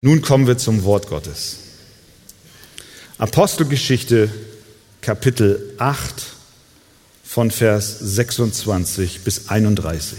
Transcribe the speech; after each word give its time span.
Nun 0.00 0.22
kommen 0.22 0.46
wir 0.46 0.56
zum 0.56 0.84
Wort 0.84 1.08
Gottes. 1.08 1.58
Apostelgeschichte 3.18 4.30
Kapitel 5.00 5.74
8 5.78 5.98
von 7.24 7.50
Vers 7.50 7.98
26 7.98 9.22
bis 9.24 9.48
31. 9.48 10.18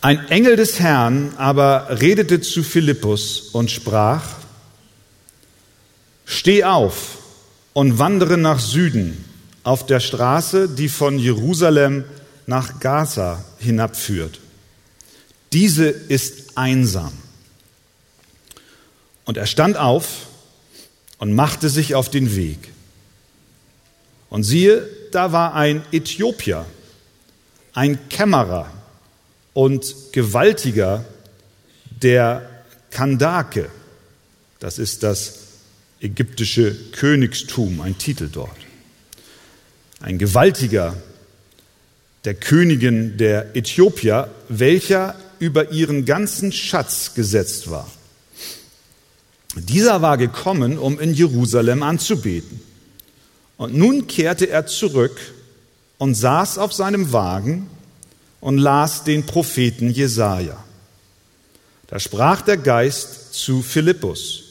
Ein 0.00 0.26
Engel 0.30 0.56
des 0.56 0.80
Herrn 0.80 1.34
aber 1.36 2.00
redete 2.00 2.40
zu 2.40 2.62
Philippus 2.62 3.50
und 3.52 3.70
sprach, 3.70 4.24
Steh 6.24 6.64
auf 6.64 7.18
und 7.74 7.98
wandere 7.98 8.38
nach 8.38 8.58
Süden 8.58 9.22
auf 9.64 9.84
der 9.84 10.00
Straße, 10.00 10.66
die 10.66 10.88
von 10.88 11.18
Jerusalem 11.18 12.04
nach 12.46 12.80
Gaza 12.80 13.44
hinabführt. 13.58 14.40
Diese 15.52 15.84
ist 15.84 16.41
einsam. 16.56 17.12
Und 19.24 19.36
er 19.36 19.46
stand 19.46 19.76
auf 19.76 20.26
und 21.18 21.32
machte 21.34 21.68
sich 21.68 21.94
auf 21.94 22.10
den 22.10 22.34
Weg. 22.34 22.58
Und 24.28 24.44
siehe, 24.44 24.88
da 25.12 25.32
war 25.32 25.54
ein 25.54 25.84
Äthiopier, 25.92 26.66
ein 27.74 28.08
Kämmerer 28.08 28.70
und 29.52 29.94
Gewaltiger 30.12 31.04
der 32.02 32.48
Kandake. 32.90 33.70
Das 34.58 34.78
ist 34.78 35.02
das 35.02 35.38
ägyptische 36.00 36.74
Königstum, 36.92 37.80
ein 37.80 37.98
Titel 37.98 38.28
dort. 38.30 38.56
Ein 40.00 40.18
Gewaltiger 40.18 40.96
der 42.24 42.34
Königin 42.34 43.16
der 43.16 43.54
Äthiopier, 43.56 44.30
welcher 44.48 45.14
über 45.42 45.72
ihren 45.72 46.04
ganzen 46.04 46.52
Schatz 46.52 47.14
gesetzt 47.14 47.68
war. 47.68 47.90
Dieser 49.56 50.00
war 50.00 50.16
gekommen, 50.16 50.78
um 50.78 51.00
in 51.00 51.12
Jerusalem 51.12 51.82
anzubeten. 51.82 52.60
Und 53.56 53.74
nun 53.74 54.06
kehrte 54.06 54.48
er 54.48 54.68
zurück 54.68 55.20
und 55.98 56.14
saß 56.14 56.58
auf 56.58 56.72
seinem 56.72 57.12
Wagen 57.12 57.68
und 58.40 58.56
las 58.58 59.02
den 59.02 59.26
Propheten 59.26 59.90
Jesaja. 59.90 60.62
Da 61.88 61.98
sprach 61.98 62.42
der 62.42 62.56
Geist 62.56 63.34
zu 63.34 63.62
Philippus: 63.62 64.44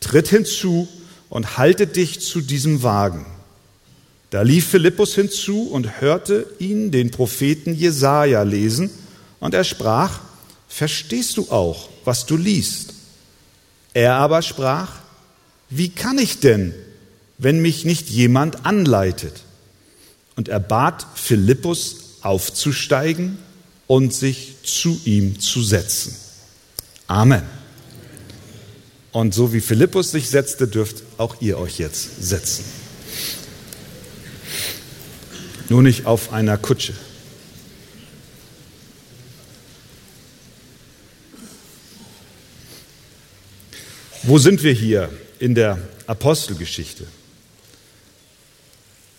Tritt 0.00 0.28
hinzu 0.28 0.88
und 1.28 1.58
halte 1.58 1.86
dich 1.86 2.20
zu 2.20 2.40
diesem 2.40 2.82
Wagen. 2.82 3.26
Da 4.30 4.40
lief 4.40 4.68
Philippus 4.68 5.14
hinzu 5.14 5.64
und 5.64 6.00
hörte 6.00 6.46
ihn, 6.58 6.90
den 6.92 7.10
Propheten 7.10 7.74
Jesaja, 7.74 8.42
lesen, 8.42 8.88
und 9.38 9.52
er 9.52 9.64
sprach: 9.64 10.29
verstehst 10.70 11.36
du 11.36 11.50
auch, 11.50 11.90
was 12.04 12.24
du 12.24 12.38
liest? 12.38 12.94
Er 13.92 14.14
aber 14.14 14.40
sprach, 14.40 14.92
wie 15.68 15.90
kann 15.90 16.18
ich 16.18 16.38
denn, 16.38 16.72
wenn 17.36 17.60
mich 17.60 17.84
nicht 17.84 18.08
jemand 18.08 18.64
anleitet? 18.64 19.42
Und 20.36 20.48
er 20.48 20.60
bat 20.60 21.06
Philippus 21.16 21.96
aufzusteigen 22.22 23.36
und 23.86 24.14
sich 24.14 24.54
zu 24.62 24.98
ihm 25.04 25.40
zu 25.40 25.62
setzen. 25.62 26.16
Amen. 27.08 27.42
Und 29.12 29.34
so 29.34 29.52
wie 29.52 29.60
Philippus 29.60 30.12
sich 30.12 30.30
setzte, 30.30 30.68
dürft 30.68 31.02
auch 31.18 31.42
ihr 31.42 31.58
euch 31.58 31.78
jetzt 31.78 32.22
setzen. 32.22 32.64
Nur 35.68 35.82
nicht 35.82 36.06
auf 36.06 36.32
einer 36.32 36.56
Kutsche. 36.56 36.94
Wo 44.22 44.36
sind 44.36 44.62
wir 44.62 44.72
hier 44.74 45.08
in 45.38 45.54
der 45.54 45.78
Apostelgeschichte? 46.06 47.06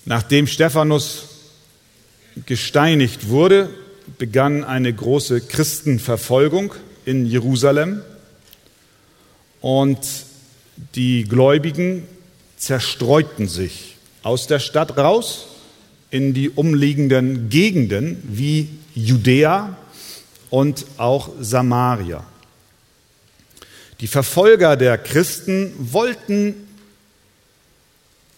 Nachdem 0.05 0.45
Stephanus 0.45 1.25
gesteinigt 2.45 3.27
wurde, 3.27 3.71
begann 4.19 4.63
eine 4.63 4.93
große 4.93 5.41
Christenverfolgung 5.41 6.75
in 7.03 7.25
Jerusalem 7.25 8.03
und 9.59 9.97
die 10.93 11.23
Gläubigen 11.23 12.03
zerstreuten 12.57 13.47
sich 13.47 13.95
aus 14.21 14.45
der 14.45 14.59
Stadt 14.59 14.97
raus 14.97 15.47
in 16.11 16.35
die 16.35 16.51
umliegenden 16.51 17.49
Gegenden 17.49 18.21
wie 18.23 18.69
Judäa 18.93 19.75
und 20.51 20.85
auch 20.97 21.31
Samaria. 21.39 22.23
Die 24.01 24.07
Verfolger 24.07 24.75
der 24.75 24.97
Christen 24.97 25.73
wollten 25.77 26.55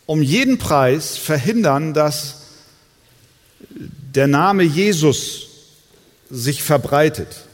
um 0.06 0.22
jeden 0.22 0.58
Preis 0.58 1.18
verhindern, 1.18 1.94
dass 1.94 2.42
der 3.70 4.28
Name 4.28 4.64
Jesus 4.64 5.48
sich 6.30 6.62
verbreitet. 6.62 7.46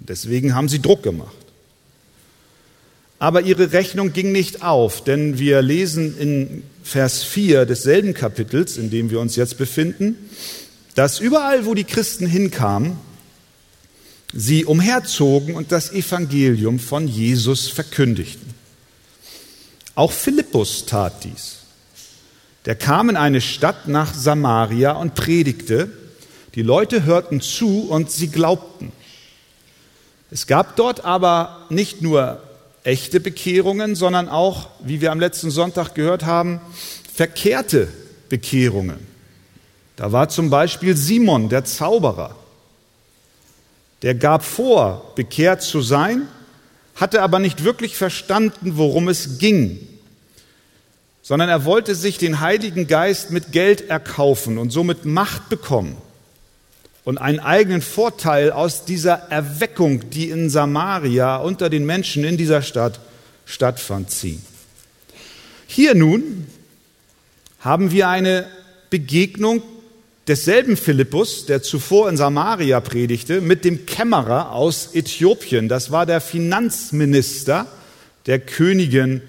Deswegen 0.00 0.56
haben 0.56 0.68
sie 0.68 0.82
Druck 0.82 1.04
gemacht. 1.04 1.36
Aber 3.20 3.42
ihre 3.42 3.72
Rechnung 3.72 4.12
ging 4.12 4.32
nicht 4.32 4.62
auf, 4.62 5.04
denn 5.04 5.38
wir 5.38 5.62
lesen 5.62 6.18
in 6.18 6.62
Vers 6.82 7.22
4 7.22 7.64
desselben 7.64 8.12
Kapitels, 8.12 8.76
in 8.76 8.90
dem 8.90 9.10
wir 9.10 9.20
uns 9.20 9.36
jetzt 9.36 9.56
befinden, 9.56 10.16
dass 10.96 11.20
überall, 11.20 11.64
wo 11.64 11.74
die 11.74 11.84
Christen 11.84 12.26
hinkamen, 12.26 12.98
sie 14.34 14.64
umherzogen 14.64 15.54
und 15.54 15.70
das 15.70 15.92
Evangelium 15.92 16.78
von 16.78 17.06
Jesus 17.06 17.68
verkündigten. 17.68 18.52
Auch 19.94 20.10
Philippus 20.10 20.86
tat 20.86 21.22
dies. 21.22 21.58
Der 22.64 22.74
kam 22.74 23.10
in 23.10 23.16
eine 23.16 23.40
Stadt 23.40 23.86
nach 23.86 24.12
Samaria 24.12 24.92
und 24.92 25.14
predigte. 25.14 25.90
Die 26.56 26.62
Leute 26.62 27.04
hörten 27.04 27.40
zu 27.40 27.82
und 27.88 28.10
sie 28.10 28.28
glaubten. 28.28 28.90
Es 30.30 30.46
gab 30.48 30.74
dort 30.74 31.04
aber 31.04 31.66
nicht 31.68 32.02
nur 32.02 32.42
echte 32.82 33.20
Bekehrungen, 33.20 33.94
sondern 33.94 34.28
auch, 34.28 34.68
wie 34.80 35.00
wir 35.00 35.12
am 35.12 35.20
letzten 35.20 35.50
Sonntag 35.50 35.94
gehört 35.94 36.24
haben, 36.24 36.60
verkehrte 37.12 37.88
Bekehrungen. 38.28 38.98
Da 39.94 40.10
war 40.10 40.28
zum 40.28 40.50
Beispiel 40.50 40.96
Simon, 40.96 41.48
der 41.48 41.64
Zauberer 41.64 42.34
der 44.04 44.14
gab 44.14 44.44
vor, 44.44 45.12
bekehrt 45.14 45.62
zu 45.62 45.80
sein, 45.80 46.28
hatte 46.94 47.22
aber 47.22 47.38
nicht 47.38 47.64
wirklich 47.64 47.96
verstanden, 47.96 48.76
worum 48.76 49.08
es 49.08 49.38
ging, 49.38 49.78
sondern 51.22 51.48
er 51.48 51.64
wollte 51.64 51.94
sich 51.94 52.18
den 52.18 52.40
Heiligen 52.40 52.86
Geist 52.86 53.30
mit 53.30 53.50
Geld 53.50 53.88
erkaufen 53.88 54.58
und 54.58 54.68
somit 54.68 55.06
Macht 55.06 55.48
bekommen 55.48 55.96
und 57.04 57.16
einen 57.16 57.40
eigenen 57.40 57.80
Vorteil 57.80 58.52
aus 58.52 58.84
dieser 58.84 59.14
Erweckung, 59.30 60.10
die 60.10 60.28
in 60.28 60.50
Samaria 60.50 61.38
unter 61.38 61.70
den 61.70 61.86
Menschen 61.86 62.24
in 62.24 62.36
dieser 62.36 62.60
Stadt 62.60 63.00
stattfand, 63.46 64.10
ziehen. 64.10 64.44
Hier 65.66 65.94
nun 65.94 66.46
haben 67.58 67.90
wir 67.90 68.10
eine 68.10 68.46
Begegnung 68.90 69.62
desselben 70.28 70.76
Philippus, 70.76 71.46
der 71.46 71.62
zuvor 71.62 72.08
in 72.08 72.16
Samaria 72.16 72.80
predigte, 72.80 73.40
mit 73.40 73.64
dem 73.64 73.86
Kämmerer 73.86 74.52
aus 74.52 74.90
Äthiopien. 74.94 75.68
Das 75.68 75.90
war 75.90 76.06
der 76.06 76.20
Finanzminister 76.20 77.66
der 78.26 78.38
Königin 78.38 79.22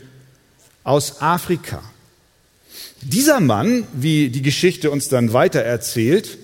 aus 0.83 1.21
Afrika. 1.21 1.83
Dieser 3.01 3.39
Mann, 3.39 3.87
wie 3.93 4.29
die 4.29 4.41
Geschichte 4.41 4.89
uns 4.89 5.09
dann 5.09 5.33
weiter 5.33 5.61
erzählt, 5.61 6.37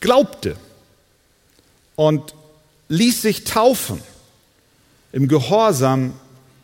glaubte 0.00 0.56
und 1.96 2.34
ließ 2.88 3.22
sich 3.22 3.44
taufen 3.44 4.00
im 5.12 5.28
Gehorsam 5.28 6.14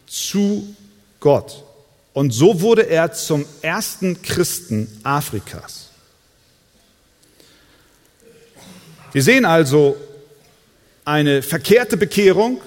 zu 0.06 0.74
Gott. 1.20 1.64
Und 2.12 2.32
so 2.32 2.60
wurde 2.60 2.88
er 2.88 3.12
zum 3.12 3.44
ersten 3.62 4.22
Christen 4.22 4.88
Afrikas. 5.02 5.85
Wir 9.12 9.22
sehen 9.22 9.44
also 9.44 9.96
eine 11.04 11.42
verkehrte 11.42 11.96
Bekehrung 11.96 12.60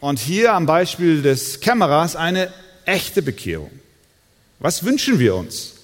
und 0.00 0.18
hier 0.18 0.52
am 0.52 0.66
Beispiel 0.66 1.22
des 1.22 1.60
Kämmerers 1.60 2.16
eine 2.16 2.52
echte 2.84 3.22
Bekehrung. 3.22 3.70
Was 4.60 4.84
wünschen 4.84 5.18
wir 5.18 5.34
uns? 5.34 5.74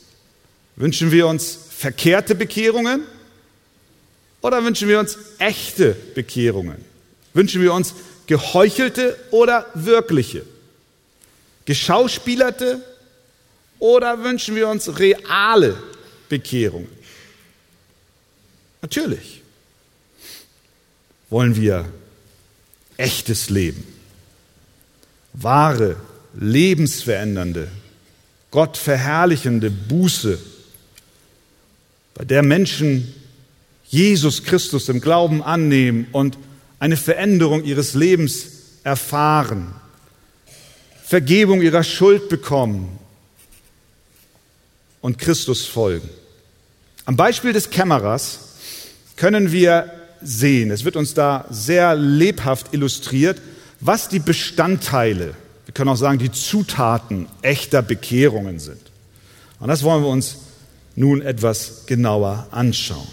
Wünschen 0.77 1.11
wir 1.11 1.27
uns 1.27 1.59
verkehrte 1.71 2.37
Bekehrungen 2.37 3.03
oder 4.41 4.63
wünschen 4.65 4.89
wir 4.89 5.01
uns 5.01 5.19
echte 5.39 5.97
Bekehrungen? 6.15 6.85
Wünschen 7.35 7.61
wir 7.61 7.75
uns 7.75 7.95
geheuchelte 8.27 9.17
oder 9.33 9.67
wirkliche? 9.75 10.45
Geschauspielerte 11.65 12.81
oder 13.81 14.23
wünschen 14.23 14.55
wir 14.55 14.69
uns 14.69 14.99
reale 14.99 15.77
Bekehrungen? 16.29 16.89
Natürlich 18.81 19.38
wollen 21.31 21.57
wir 21.57 21.85
echtes 22.97 23.51
Leben. 23.51 23.85
Wahre, 25.33 25.97
lebensverändernde, 26.35 27.69
Gott 28.51 28.77
verherrlichende 28.77 29.71
Buße, 29.71 30.39
bei 32.15 32.25
der 32.25 32.43
Menschen 32.43 33.15
Jesus 33.87 34.43
Christus 34.43 34.89
im 34.89 35.01
Glauben 35.01 35.43
annehmen 35.43 36.09
und 36.13 36.37
eine 36.79 36.97
Veränderung 36.97 37.65
ihres 37.65 37.95
Lebens 37.95 38.47
erfahren, 38.85 39.75
Vergebung 41.05 41.63
ihrer 41.63 41.85
Schuld 41.85 42.29
bekommen 42.29 42.99
und 45.01 45.19
Christus 45.19 45.65
folgen. 45.65 46.09
Am 47.05 47.17
Beispiel 47.17 47.53
des 47.53 47.71
Kämmerers 47.71 48.41
können 49.17 49.53
wir 49.53 49.98
sehen, 50.23 50.71
es 50.71 50.85
wird 50.85 50.97
uns 50.97 51.15
da 51.15 51.47
sehr 51.51 51.95
lebhaft 51.95 52.73
illustriert, 52.73 53.41
was 53.81 54.09
die 54.09 54.19
Bestandteile, 54.19 55.35
wir 55.67 55.75
können 55.75 55.91
auch 55.91 55.97
sagen, 55.97 56.19
die 56.19 56.33
Zutaten 56.33 57.29
echter 57.43 57.83
Bekehrungen 57.83 58.59
sind. 58.59 58.81
Und 59.61 59.69
das 59.69 59.83
wollen 59.83 60.03
wir 60.03 60.09
uns 60.09 60.39
nun 60.97 61.23
etwas 61.23 61.87
genauer 61.87 62.49
anschauen. 62.51 63.07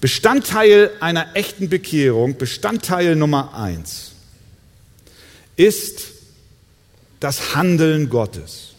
Bestandteil 0.00 0.90
einer 1.00 1.34
echten 1.34 1.68
Bekehrung, 1.68 2.36
Bestandteil 2.36 3.16
Nummer 3.16 3.54
eins, 3.54 4.12
ist 5.56 6.08
das 7.20 7.54
Handeln 7.54 8.10
Gottes. 8.10 8.74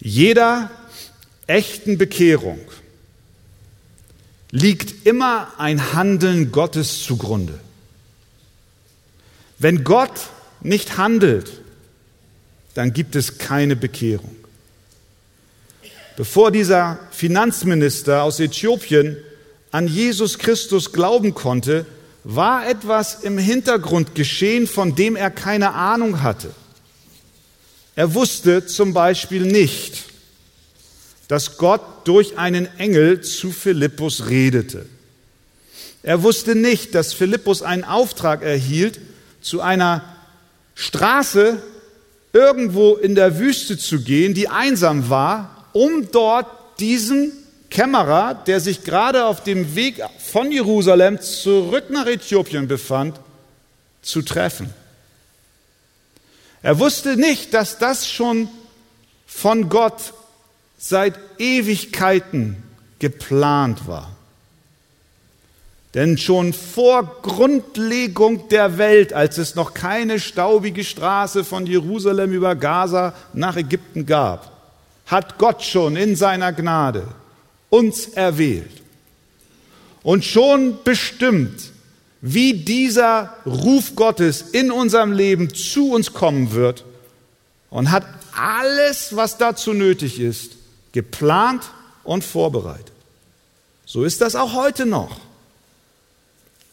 Jeder 0.00 0.70
echten 1.46 1.96
Bekehrung 1.96 2.60
liegt 4.54 5.04
immer 5.04 5.48
ein 5.58 5.94
Handeln 5.94 6.52
Gottes 6.52 7.02
zugrunde. 7.02 7.58
Wenn 9.58 9.82
Gott 9.82 10.12
nicht 10.60 10.96
handelt, 10.96 11.60
dann 12.74 12.92
gibt 12.92 13.16
es 13.16 13.38
keine 13.38 13.74
Bekehrung. 13.74 14.36
Bevor 16.16 16.52
dieser 16.52 17.00
Finanzminister 17.10 18.22
aus 18.22 18.38
Äthiopien 18.38 19.16
an 19.72 19.88
Jesus 19.88 20.38
Christus 20.38 20.92
glauben 20.92 21.34
konnte, 21.34 21.84
war 22.22 22.68
etwas 22.68 23.24
im 23.24 23.38
Hintergrund 23.38 24.14
geschehen, 24.14 24.68
von 24.68 24.94
dem 24.94 25.16
er 25.16 25.32
keine 25.32 25.72
Ahnung 25.72 26.22
hatte. 26.22 26.54
Er 27.96 28.14
wusste 28.14 28.66
zum 28.66 28.94
Beispiel 28.94 29.46
nicht, 29.46 30.04
dass 31.34 31.56
Gott 31.56 31.80
durch 32.04 32.38
einen 32.38 32.68
Engel 32.78 33.20
zu 33.20 33.50
Philippus 33.50 34.28
redete. 34.28 34.86
Er 36.04 36.22
wusste 36.22 36.54
nicht, 36.54 36.94
dass 36.94 37.12
Philippus 37.12 37.60
einen 37.60 37.82
Auftrag 37.82 38.42
erhielt, 38.42 39.00
zu 39.40 39.60
einer 39.60 40.04
Straße 40.76 41.60
irgendwo 42.32 42.94
in 42.94 43.16
der 43.16 43.40
Wüste 43.40 43.76
zu 43.76 44.02
gehen, 44.02 44.34
die 44.34 44.48
einsam 44.48 45.10
war, 45.10 45.66
um 45.72 46.08
dort 46.12 46.46
diesen 46.78 47.32
Kämmerer, 47.68 48.34
der 48.46 48.60
sich 48.60 48.84
gerade 48.84 49.24
auf 49.24 49.42
dem 49.42 49.74
Weg 49.74 50.04
von 50.24 50.52
Jerusalem 50.52 51.20
zurück 51.20 51.90
nach 51.90 52.06
Äthiopien 52.06 52.68
befand, 52.68 53.18
zu 54.02 54.22
treffen. 54.22 54.72
Er 56.62 56.78
wusste 56.78 57.16
nicht, 57.16 57.54
dass 57.54 57.78
das 57.78 58.08
schon 58.08 58.48
von 59.26 59.68
Gott 59.68 60.14
seit 60.86 61.18
Ewigkeiten 61.38 62.62
geplant 62.98 63.88
war. 63.88 64.10
Denn 65.94 66.18
schon 66.18 66.52
vor 66.52 67.20
Grundlegung 67.22 68.48
der 68.50 68.76
Welt, 68.76 69.14
als 69.14 69.38
es 69.38 69.54
noch 69.54 69.72
keine 69.72 70.20
staubige 70.20 70.84
Straße 70.84 71.42
von 71.42 71.64
Jerusalem 71.66 72.34
über 72.34 72.54
Gaza 72.54 73.14
nach 73.32 73.56
Ägypten 73.56 74.04
gab, 74.04 74.52
hat 75.06 75.38
Gott 75.38 75.62
schon 75.62 75.96
in 75.96 76.16
seiner 76.16 76.52
Gnade 76.52 77.06
uns 77.70 78.08
erwählt 78.08 78.82
und 80.02 80.22
schon 80.22 80.78
bestimmt, 80.84 81.70
wie 82.20 82.52
dieser 82.52 83.32
Ruf 83.46 83.96
Gottes 83.96 84.42
in 84.42 84.70
unserem 84.70 85.12
Leben 85.12 85.54
zu 85.54 85.92
uns 85.92 86.12
kommen 86.12 86.52
wird 86.52 86.84
und 87.70 87.90
hat 87.90 88.04
alles, 88.36 89.16
was 89.16 89.38
dazu 89.38 89.72
nötig 89.72 90.20
ist, 90.20 90.53
geplant 90.94 91.64
und 92.04 92.22
vorbereitet. 92.22 92.92
So 93.84 94.04
ist 94.04 94.20
das 94.20 94.36
auch 94.36 94.54
heute 94.54 94.86
noch. 94.86 95.20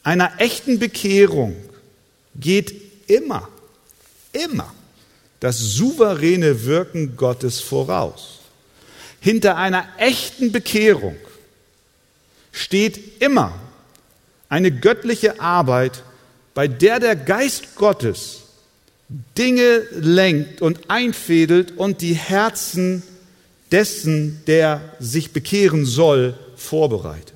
Einer 0.03 0.39
echten 0.39 0.77
Bekehrung 0.77 1.55
geht 2.35 3.09
immer, 3.09 3.49
immer 4.31 4.73
das 5.39 5.57
souveräne 5.57 6.65
Wirken 6.65 7.17
Gottes 7.17 7.61
voraus. 7.61 8.39
Hinter 9.19 9.57
einer 9.57 9.87
echten 9.97 10.51
Bekehrung 10.51 11.15
steht 12.51 13.21
immer 13.23 13.53
eine 14.49 14.71
göttliche 14.71 15.39
Arbeit, 15.41 16.03
bei 16.53 16.67
der 16.67 16.99
der 16.99 17.15
Geist 17.15 17.75
Gottes 17.75 18.41
Dinge 19.37 19.87
lenkt 19.91 20.61
und 20.61 20.91
einfädelt 20.91 21.75
und 21.75 22.01
die 22.01 22.13
Herzen 22.13 23.01
dessen, 23.71 24.43
der 24.47 24.95
sich 24.99 25.31
bekehren 25.31 25.85
soll, 25.85 26.37
vorbereitet. 26.55 27.33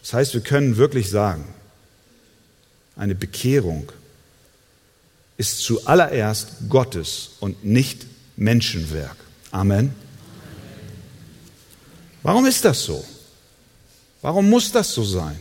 Das 0.00 0.14
heißt, 0.14 0.34
wir 0.34 0.40
können 0.40 0.76
wirklich 0.76 1.10
sagen, 1.10 1.44
eine 2.96 3.14
Bekehrung 3.14 3.90
ist 5.36 5.60
zuallererst 5.60 6.68
Gottes 6.68 7.30
und 7.40 7.64
nicht 7.64 8.06
Menschenwerk. 8.36 9.16
Amen. 9.50 9.94
Warum 12.22 12.46
ist 12.46 12.64
das 12.64 12.82
so? 12.84 13.04
Warum 14.22 14.50
muss 14.50 14.70
das 14.72 14.92
so 14.92 15.02
sein? 15.04 15.38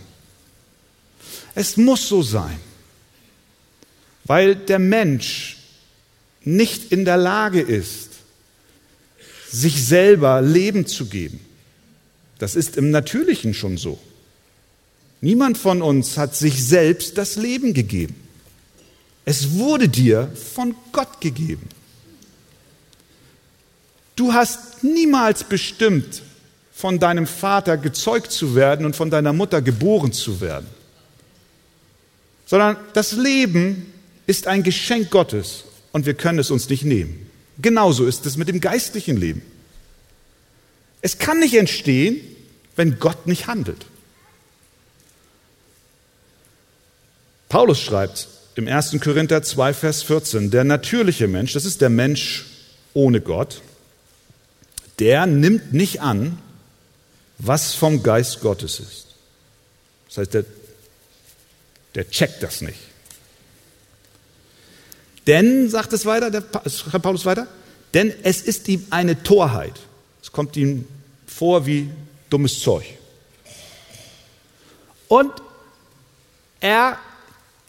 Es 1.56 1.76
muss 1.76 2.08
so 2.08 2.22
sein, 2.22 2.60
weil 4.24 4.56
der 4.56 4.80
Mensch 4.80 5.58
nicht 6.44 6.92
in 6.92 7.04
der 7.04 7.18
Lage 7.18 7.60
ist, 7.60 8.09
sich 9.51 9.86
selber 9.86 10.42
Leben 10.42 10.86
zu 10.86 11.06
geben. 11.06 11.40
Das 12.38 12.56
ist 12.56 12.78
im 12.78 12.92
Natürlichen 12.92 13.54
schon 13.54 13.78
so. 13.78 14.00
Niemand 15.22 15.57
von 15.57 15.81
uns 15.81 16.18
hat 16.18 16.36
sich 16.36 16.63
selbst 16.63 17.18
das 17.18 17.36
Leben 17.36 17.74
gegeben. 17.74 18.16
Es 19.25 19.54
wurde 19.54 19.90
dir 19.90 20.31
von 20.56 20.74
Gott 20.92 21.19
gegeben. 21.19 21.68
Du 24.16 24.33
hast 24.33 24.83
niemals 24.83 25.44
bestimmt, 25.44 26.24
von 26.74 26.97
deinem 26.97 27.28
Vater 27.28 27.78
gezeugt 27.78 28.31
zu 28.31 28.56
werden 28.56 28.85
und 28.85 28.95
von 28.95 29.09
deiner 29.09 29.33
Mutter 29.33 29.62
geboren 29.62 30.14
zu 30.14 30.40
werden, 30.40 30.68
sondern 32.45 32.78
das 32.94 33.12
Leben 33.12 33.92
ist 34.28 34.47
ein 34.47 34.64
Geschenk 34.64 35.09
Gottes 35.09 35.66
und 35.92 36.06
wir 36.06 36.14
können 36.14 36.40
es 36.40 36.52
uns 36.52 36.69
nicht 36.69 36.85
nehmen. 36.85 37.29
Genauso 37.61 38.06
ist 38.06 38.25
es 38.25 38.37
mit 38.37 38.47
dem 38.47 38.61
geistlichen 38.61 39.18
Leben. 39.18 39.42
Es 41.01 41.18
kann 41.18 41.39
nicht 41.39 41.56
entstehen, 41.56 42.18
wenn 42.75 42.99
Gott 42.99 43.28
nicht 43.28 43.47
handelt. 43.47 43.85
Paulus 47.49 47.80
schreibt 47.80 48.28
im 48.56 48.68
1. 48.68 48.97
Korinther 49.01 49.42
2, 49.42 49.73
Vers 49.73 50.04
14, 50.04 50.51
der 50.51 50.63
natürliche 50.63 51.28
Mensch, 51.28 51.54
das 51.54 51.66
ist 51.66 51.81
der 51.81 51.89
Mensch 51.89 52.45
ohne 52.94 53.21
Gott, 53.21 53.61
der 54.99 55.25
nimmt 55.25 55.73
nicht 55.73 56.01
an, 56.01 56.37
was 57.37 57.73
vom 57.73 58.04
Geist 58.04 58.42
Gottes 58.42 58.80
ist. 58.80 59.07
Das 60.07 60.18
heißt, 60.18 60.33
der, 60.33 60.45
der 61.95 62.09
checkt 62.09 62.44
das 62.44 62.61
nicht. 62.61 62.80
Denn, 65.30 65.69
sagt 65.69 65.94
es 65.94 66.07
weiter, 66.07 66.31
der, 66.31 66.44
schreibt 66.68 67.04
Paulus 67.04 67.24
weiter, 67.24 67.45
denn 67.94 68.12
es 68.24 68.42
ist 68.42 68.68
ihm 68.68 68.88
eine 68.90 69.21
Torheit. 69.21 69.80
Es 70.24 70.31
kommt 70.31 70.57
ihm 70.57 70.88
vor 71.28 71.68
wie 71.68 71.88
dummes 72.31 72.59
Zeug. 72.62 72.86
Und 75.07 75.31
er 76.59 76.98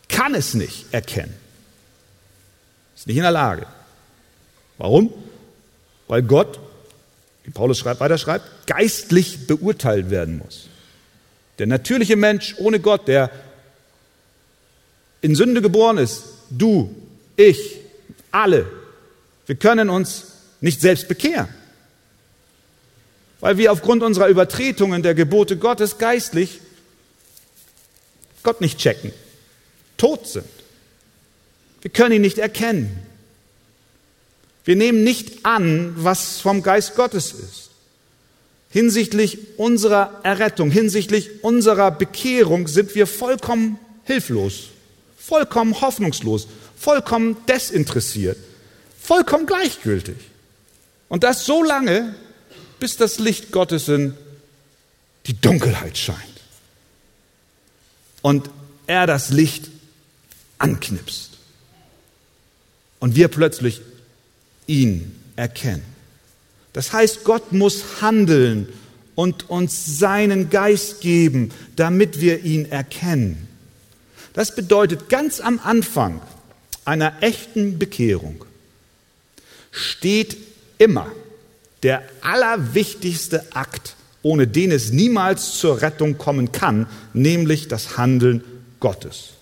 kann 0.08 0.34
es 0.34 0.54
nicht 0.54 0.86
erkennen. 0.90 1.34
Ist 2.96 3.06
nicht 3.06 3.18
in 3.18 3.24
der 3.24 3.30
Lage. 3.30 3.66
Warum? 4.78 5.12
Weil 6.08 6.22
Gott, 6.22 6.58
wie 7.44 7.50
Paulus 7.50 7.78
schreibt, 7.78 8.00
weiter 8.00 8.16
schreibt, 8.16 8.66
geistlich 8.68 9.46
beurteilt 9.46 10.08
werden 10.08 10.38
muss. 10.38 10.70
Der 11.58 11.66
natürliche 11.66 12.16
Mensch 12.16 12.54
ohne 12.56 12.80
Gott, 12.80 13.06
der 13.06 13.30
in 15.20 15.34
Sünde 15.34 15.60
geboren 15.60 15.98
ist, 15.98 16.22
du, 16.48 16.94
ich, 17.40 17.78
alle, 18.30 18.66
wir 19.46 19.56
können 19.56 19.90
uns 19.90 20.26
nicht 20.60 20.80
selbst 20.80 21.08
bekehren. 21.08 21.48
Weil 23.40 23.56
wir 23.56 23.72
aufgrund 23.72 24.02
unserer 24.02 24.28
Übertretungen 24.28 25.02
der 25.02 25.14
Gebote 25.14 25.56
Gottes 25.56 25.98
geistlich 25.98 26.60
Gott 28.42 28.60
nicht 28.60 28.78
checken. 28.78 29.12
tot 29.96 30.26
sind. 30.26 30.46
Wir 31.82 31.90
können 31.90 32.16
ihn 32.16 32.22
nicht 32.22 32.38
erkennen. 32.38 32.98
Wir 34.64 34.76
nehmen 34.76 35.04
nicht 35.04 35.44
an, 35.44 35.92
was 35.96 36.40
vom 36.40 36.62
Geist 36.62 36.94
Gottes 36.94 37.32
ist. 37.32 37.70
Hinsichtlich 38.70 39.58
unserer 39.58 40.20
Errettung, 40.22 40.70
hinsichtlich 40.70 41.42
unserer 41.42 41.90
Bekehrung 41.90 42.68
sind 42.68 42.94
wir 42.94 43.06
vollkommen 43.06 43.78
hilflos, 44.04 44.68
vollkommen 45.18 45.80
hoffnungslos, 45.80 46.46
vollkommen 46.80 47.36
desinteressiert, 47.46 48.38
vollkommen 48.98 49.44
gleichgültig. 49.44 50.16
Und 51.08 51.24
das 51.24 51.44
so 51.44 51.62
lange, 51.62 52.14
bis 52.78 52.96
das 52.96 53.18
Licht 53.18 53.52
Gottes 53.52 53.88
in 53.88 54.14
die 55.26 55.38
Dunkelheit 55.38 55.98
scheint. 55.98 56.18
Und 58.22 58.48
er 58.86 59.06
das 59.06 59.28
Licht 59.28 59.68
anknipst. 60.56 61.32
Und 62.98 63.14
wir 63.14 63.28
plötzlich 63.28 63.82
ihn 64.66 65.20
erkennen. 65.36 65.84
Das 66.72 66.92
heißt, 66.94 67.24
Gott 67.24 67.52
muss 67.52 68.00
handeln 68.00 68.68
und 69.14 69.50
uns 69.50 69.98
seinen 69.98 70.48
Geist 70.48 71.02
geben, 71.02 71.50
damit 71.76 72.20
wir 72.20 72.42
ihn 72.42 72.70
erkennen. 72.70 73.48
Das 74.32 74.54
bedeutet 74.54 75.08
ganz 75.10 75.40
am 75.40 75.60
Anfang 75.62 76.22
einer 76.90 77.22
echten 77.22 77.78
Bekehrung 77.78 78.44
steht 79.70 80.36
immer 80.78 81.06
der 81.84 82.02
allerwichtigste 82.20 83.46
Akt, 83.54 83.94
ohne 84.22 84.48
den 84.48 84.72
es 84.72 84.90
niemals 84.90 85.56
zur 85.58 85.82
Rettung 85.82 86.18
kommen 86.18 86.50
kann, 86.50 86.88
nämlich 87.12 87.68
das 87.68 87.96
Handeln 87.96 88.42
Gottes. 88.80 89.34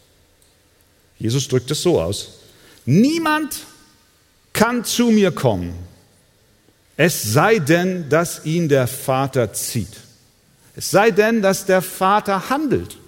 Jesus 1.19 1.49
drückt 1.49 1.71
es 1.71 1.83
so 1.83 2.01
aus. 2.01 2.41
Niemand 2.85 3.65
kann 4.53 4.85
zu 4.85 5.11
mir 5.11 5.31
kommen, 5.31 5.73
es 6.99 7.23
sei 7.23 7.61
denn, 7.61 8.11
dass 8.11 8.45
ihn 8.45 8.69
der 8.69 8.87
Vater 8.87 9.55
zieht. 9.55 10.01
Es 10.77 10.91
sei 10.91 11.13
denn, 11.13 11.41
dass 11.41 11.65
der 11.65 11.81
Vater 11.81 12.51
handelt. 12.51 12.99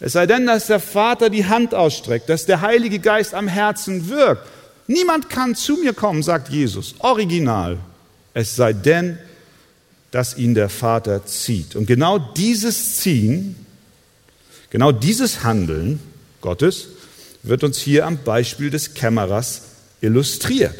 Es 0.00 0.12
sei 0.12 0.26
denn, 0.26 0.46
dass 0.46 0.66
der 0.66 0.80
Vater 0.80 1.28
die 1.28 1.44
Hand 1.44 1.74
ausstreckt, 1.74 2.28
dass 2.30 2.46
der 2.46 2.62
Heilige 2.62 2.98
Geist 2.98 3.34
am 3.34 3.48
Herzen 3.48 4.08
wirkt. 4.08 4.46
Niemand 4.86 5.28
kann 5.28 5.54
zu 5.54 5.76
mir 5.76 5.92
kommen, 5.92 6.22
sagt 6.22 6.48
Jesus, 6.48 6.94
original. 6.98 7.78
Es 8.32 8.56
sei 8.56 8.72
denn, 8.72 9.18
dass 10.10 10.36
ihn 10.36 10.54
der 10.54 10.70
Vater 10.70 11.24
zieht. 11.26 11.76
Und 11.76 11.86
genau 11.86 12.18
dieses 12.18 12.96
Ziehen, 12.96 13.54
genau 14.70 14.90
dieses 14.90 15.44
Handeln 15.44 16.00
Gottes 16.40 16.88
wird 17.42 17.62
uns 17.62 17.78
hier 17.78 18.06
am 18.06 18.18
Beispiel 18.18 18.70
des 18.70 18.94
Kämmerers 18.94 19.62
illustriert. 20.00 20.78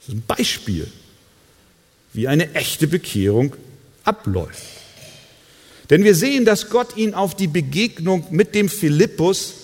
Das 0.00 0.08
ist 0.08 0.14
ein 0.14 0.22
Beispiel, 0.26 0.86
wie 2.12 2.28
eine 2.28 2.54
echte 2.54 2.86
Bekehrung 2.86 3.56
abläuft. 4.04 4.77
Denn 5.90 6.04
wir 6.04 6.14
sehen, 6.14 6.44
dass 6.44 6.68
Gott 6.70 6.96
ihn 6.96 7.14
auf 7.14 7.34
die 7.34 7.46
Begegnung 7.46 8.26
mit 8.30 8.54
dem 8.54 8.68
Philippus 8.68 9.54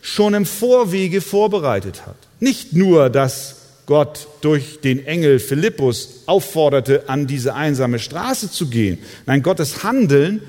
schon 0.00 0.34
im 0.34 0.46
Vorwege 0.46 1.20
vorbereitet 1.20 2.06
hat. 2.06 2.16
Nicht 2.40 2.72
nur, 2.72 3.10
dass 3.10 3.56
Gott 3.86 4.28
durch 4.40 4.80
den 4.80 5.06
Engel 5.06 5.38
Philippus 5.38 6.22
aufforderte, 6.26 7.08
an 7.08 7.26
diese 7.26 7.54
einsame 7.54 7.98
Straße 7.98 8.50
zu 8.50 8.68
gehen. 8.68 8.98
Nein, 9.26 9.42
Gottes 9.42 9.82
Handeln 9.82 10.40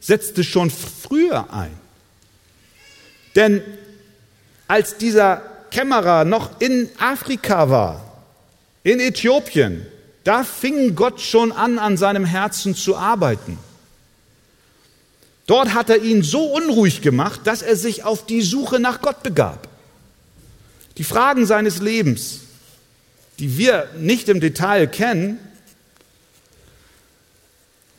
setzte 0.00 0.44
schon 0.44 0.70
früher 0.70 1.52
ein. 1.52 1.72
Denn 3.34 3.62
als 4.68 4.96
dieser 4.98 5.42
Kämmerer 5.70 6.24
noch 6.24 6.60
in 6.60 6.88
Afrika 6.98 7.70
war, 7.70 8.24
in 8.82 9.00
Äthiopien, 9.00 9.86
da 10.24 10.44
fing 10.44 10.94
Gott 10.94 11.20
schon 11.20 11.50
an, 11.50 11.78
an 11.78 11.96
seinem 11.96 12.24
Herzen 12.24 12.74
zu 12.74 12.96
arbeiten. 12.96 13.58
Dort 15.52 15.74
hat 15.74 15.90
er 15.90 15.98
ihn 16.02 16.22
so 16.22 16.44
unruhig 16.46 17.02
gemacht, 17.02 17.42
dass 17.44 17.60
er 17.60 17.76
sich 17.76 18.04
auf 18.04 18.24
die 18.24 18.40
Suche 18.40 18.80
nach 18.80 19.02
Gott 19.02 19.22
begab. 19.22 19.68
Die 20.96 21.04
Fragen 21.04 21.44
seines 21.44 21.82
Lebens, 21.82 22.40
die 23.38 23.58
wir 23.58 23.86
nicht 23.98 24.30
im 24.30 24.40
Detail 24.40 24.86
kennen, 24.86 25.38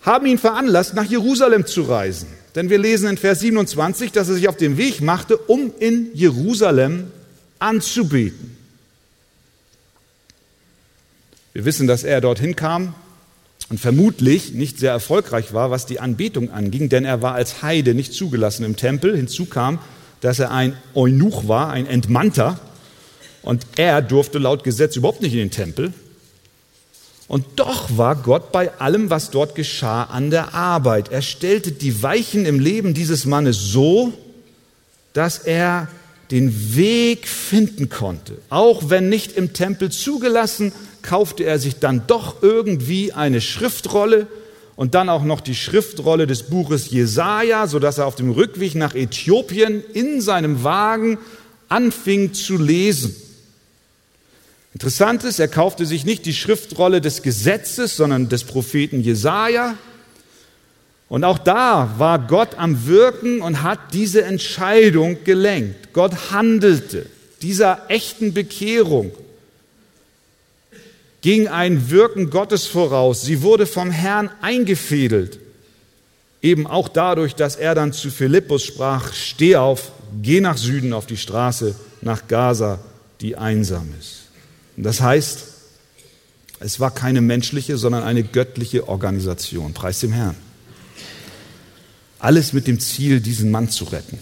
haben 0.01 0.25
ihn 0.25 0.39
veranlasst, 0.39 0.95
nach 0.95 1.03
Jerusalem 1.05 1.67
zu 1.67 1.83
reisen. 1.83 2.27
Denn 2.55 2.71
wir 2.71 2.79
lesen 2.79 3.07
in 3.07 3.17
Vers 3.19 3.41
27, 3.41 4.11
dass 4.11 4.29
er 4.29 4.33
sich 4.33 4.47
auf 4.47 4.57
den 4.57 4.77
Weg 4.77 5.01
machte, 5.01 5.37
um 5.37 5.71
in 5.77 6.09
Jerusalem 6.15 7.11
anzubeten. 7.59 8.57
Wir 11.53 11.65
wissen, 11.65 11.85
dass 11.85 12.03
er 12.03 12.19
dorthin 12.19 12.55
kam 12.55 12.95
und 13.73 13.79
vermutlich 13.79 14.53
nicht 14.53 14.77
sehr 14.77 14.91
erfolgreich 14.91 15.51
war, 15.51 15.71
was 15.71 15.87
die 15.87 15.99
Anbetung 15.99 16.51
anging, 16.51 16.89
denn 16.89 17.05
er 17.05 17.23
war 17.23 17.33
als 17.33 17.63
Heide 17.63 17.95
nicht 17.95 18.13
zugelassen 18.13 18.63
im 18.63 18.75
Tempel. 18.75 19.17
Hinzu 19.17 19.45
kam, 19.45 19.79
dass 20.21 20.37
er 20.37 20.51
ein 20.51 20.77
Eunuch 20.93 21.47
war, 21.47 21.71
ein 21.71 21.87
Entmannter, 21.87 22.59
und 23.41 23.65
er 23.77 24.03
durfte 24.03 24.37
laut 24.37 24.63
Gesetz 24.63 24.95
überhaupt 24.95 25.23
nicht 25.23 25.33
in 25.33 25.39
den 25.39 25.49
Tempel. 25.49 25.91
Und 27.27 27.45
doch 27.55 27.97
war 27.97 28.15
Gott 28.15 28.51
bei 28.51 28.71
allem, 28.79 29.09
was 29.09 29.31
dort 29.31 29.55
geschah, 29.55 30.03
an 30.03 30.29
der 30.29 30.53
Arbeit. 30.53 31.11
Er 31.11 31.23
stellte 31.23 31.71
die 31.71 32.03
Weichen 32.03 32.45
im 32.45 32.59
Leben 32.59 32.93
dieses 32.93 33.25
Mannes 33.25 33.57
so, 33.59 34.13
dass 35.13 35.39
er 35.39 35.87
den 36.29 36.75
Weg 36.75 37.27
finden 37.27 37.89
konnte. 37.89 38.37
Auch 38.51 38.91
wenn 38.91 39.09
nicht 39.09 39.31
im 39.31 39.53
Tempel 39.53 39.89
zugelassen, 39.89 40.73
kaufte 41.03 41.43
er 41.43 41.59
sich 41.59 41.79
dann 41.79 42.07
doch 42.07 42.41
irgendwie 42.41 43.13
eine 43.13 43.41
Schriftrolle 43.41 44.27
und 44.75 44.95
dann 44.95 45.09
auch 45.09 45.23
noch 45.23 45.41
die 45.41 45.55
Schriftrolle 45.55 46.25
des 46.25 46.43
Buches 46.43 46.89
Jesaja, 46.89 47.67
sodass 47.67 47.99
er 47.99 48.07
auf 48.07 48.15
dem 48.15 48.31
Rückweg 48.31 48.73
nach 48.73 48.95
Äthiopien 48.95 49.83
in 49.93 50.19
seinem 50.21 50.63
Wagen 50.63 51.19
anfing 51.69 52.33
zu 52.33 52.57
lesen. 52.57 53.15
Interessant 54.73 55.23
ist, 55.23 55.39
er 55.39 55.47
kaufte 55.47 55.85
sich 55.85 56.03
nicht 56.03 56.25
die 56.25 56.33
Schriftrolle 56.33 56.99
des 56.99 57.21
Gesetzes, 57.21 57.95
sondern 57.95 58.29
des 58.29 58.43
Propheten 58.43 59.01
Jesaja. 59.01 59.75
Und 61.09 61.23
auch 61.23 61.37
da 61.37 61.93
war 61.99 62.17
Gott 62.17 62.57
am 62.57 62.87
Wirken 62.87 63.41
und 63.41 63.61
hat 63.61 63.93
diese 63.93 64.23
Entscheidung 64.23 65.23
gelenkt. 65.23 65.93
Gott 65.93 66.31
handelte 66.31 67.05
dieser 67.43 67.87
echten 67.89 68.33
Bekehrung 68.33 69.11
ging 71.23 71.47
ein 71.47 71.89
Wirken 71.89 72.29
Gottes 72.29 72.67
voraus. 72.67 73.23
Sie 73.23 73.41
wurde 73.41 73.65
vom 73.65 73.89
Herrn 73.89 74.29
eingefädelt. 74.41 75.39
Eben 76.41 76.67
auch 76.67 76.89
dadurch, 76.89 77.33
dass 77.33 77.55
er 77.55 77.73
dann 77.73 77.93
zu 77.93 78.11
Philippus 78.11 78.63
sprach, 78.63 79.13
steh 79.13 79.55
auf, 79.55 79.93
geh 80.21 80.41
nach 80.41 80.57
Süden 80.57 80.91
auf 80.91 81.07
die 81.07 81.17
Straße, 81.17 81.75
nach 82.01 82.27
Gaza, 82.27 82.79
die 83.21 83.37
einsam 83.37 83.87
ist. 83.97 84.23
Und 84.75 84.83
das 84.83 84.99
heißt, 84.99 85.45
es 86.59 86.79
war 86.81 86.91
keine 86.91 87.21
menschliche, 87.21 87.77
sondern 87.77 88.03
eine 88.03 88.23
göttliche 88.23 88.89
Organisation. 88.89 89.73
Preis 89.73 90.01
dem 90.01 90.11
Herrn. 90.11 90.35
Alles 92.19 92.51
mit 92.51 92.67
dem 92.67 92.81
Ziel, 92.81 93.21
diesen 93.21 93.49
Mann 93.49 93.69
zu 93.69 93.85
retten. 93.85 94.19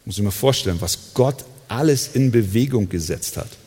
Ich 0.00 0.06
muss 0.06 0.16
ich 0.16 0.24
mir 0.24 0.30
vorstellen, 0.30 0.80
was 0.80 1.12
Gott 1.12 1.44
alles 1.68 2.08
in 2.14 2.30
Bewegung 2.30 2.88
gesetzt 2.88 3.36
hat 3.36 3.57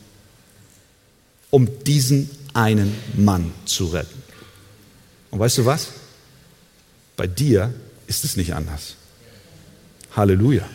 um 1.52 1.68
diesen 1.84 2.30
einen 2.54 2.96
Mann 3.14 3.52
zu 3.66 3.86
retten. 3.88 4.22
Und 5.30 5.38
weißt 5.38 5.58
du 5.58 5.66
was? 5.66 5.88
Bei 7.14 7.26
dir 7.26 7.72
ist 8.06 8.24
es 8.24 8.36
nicht 8.36 8.54
anders. 8.54 8.96
Halleluja. 10.16 10.68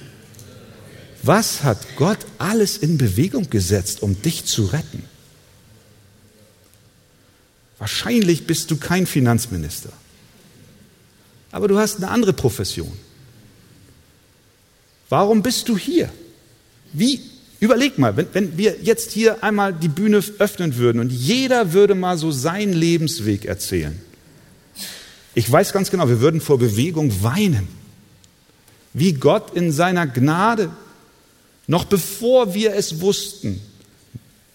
Was 1.24 1.63
hat 1.63 1.79
Gott 1.96 2.19
alles 2.38 2.77
in 2.77 3.00
Bewegung 3.00 3.50
gesetzt, 3.50 4.03
um 4.03 4.22
dich 4.22 4.46
zu 4.46 4.65
retten? 4.65 5.03
Wahrscheinlich 7.79 8.46
bist 8.46 8.69
du 8.69 8.77
kein 8.77 9.07
Finanzminister, 9.07 9.91
aber 11.51 11.67
du 11.67 11.77
hast 11.79 11.98
eine 11.98 12.10
andere 12.10 12.34
Profession. 12.34 12.91
Warum 15.10 15.41
bist 15.41 15.69
du 15.69 15.77
hier? 15.77 16.12
Wie 16.93 17.19
Überleg 17.59 17.97
mal, 17.97 18.15
wenn, 18.15 18.27
wenn 18.33 18.57
wir 18.57 18.77
jetzt 18.81 19.11
hier 19.11 19.43
einmal 19.43 19.73
die 19.73 19.87
Bühne 19.87 20.21
öffnen 20.37 20.77
würden 20.77 20.99
und 20.99 21.11
jeder 21.11 21.73
würde 21.73 21.95
mal 21.95 22.17
so 22.17 22.31
seinen 22.31 22.73
Lebensweg 22.73 23.45
erzählen. 23.45 23.99
Ich 25.33 25.51
weiß 25.51 25.73
ganz 25.73 25.91
genau, 25.91 26.07
wir 26.07 26.21
würden 26.21 26.41
vor 26.41 26.59
Bewegung 26.59 27.23
weinen. 27.23 27.67
Wie 28.93 29.13
Gott 29.13 29.55
in 29.55 29.71
seiner 29.71 30.07
Gnade, 30.07 30.71
noch 31.67 31.85
bevor 31.85 32.53
wir 32.53 32.75
es 32.75 33.01
wussten, 33.01 33.61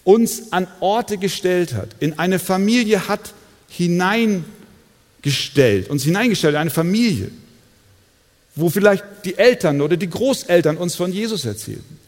uns 0.03 0.51
an 0.51 0.67
Orte 0.79 1.17
gestellt 1.17 1.73
hat, 1.73 1.89
in 1.99 2.19
eine 2.19 2.39
Familie 2.39 3.07
hat 3.07 3.33
hineingestellt, 3.69 5.89
uns 5.89 6.03
hineingestellt, 6.03 6.55
eine 6.55 6.69
Familie. 6.69 7.31
wo 8.55 8.69
vielleicht 8.69 9.03
die 9.25 9.37
Eltern 9.37 9.81
oder 9.81 9.97
die 9.97 10.09
Großeltern 10.09 10.77
uns 10.77 10.95
von 10.95 11.11
Jesus 11.11 11.45
erzählten. 11.45 11.99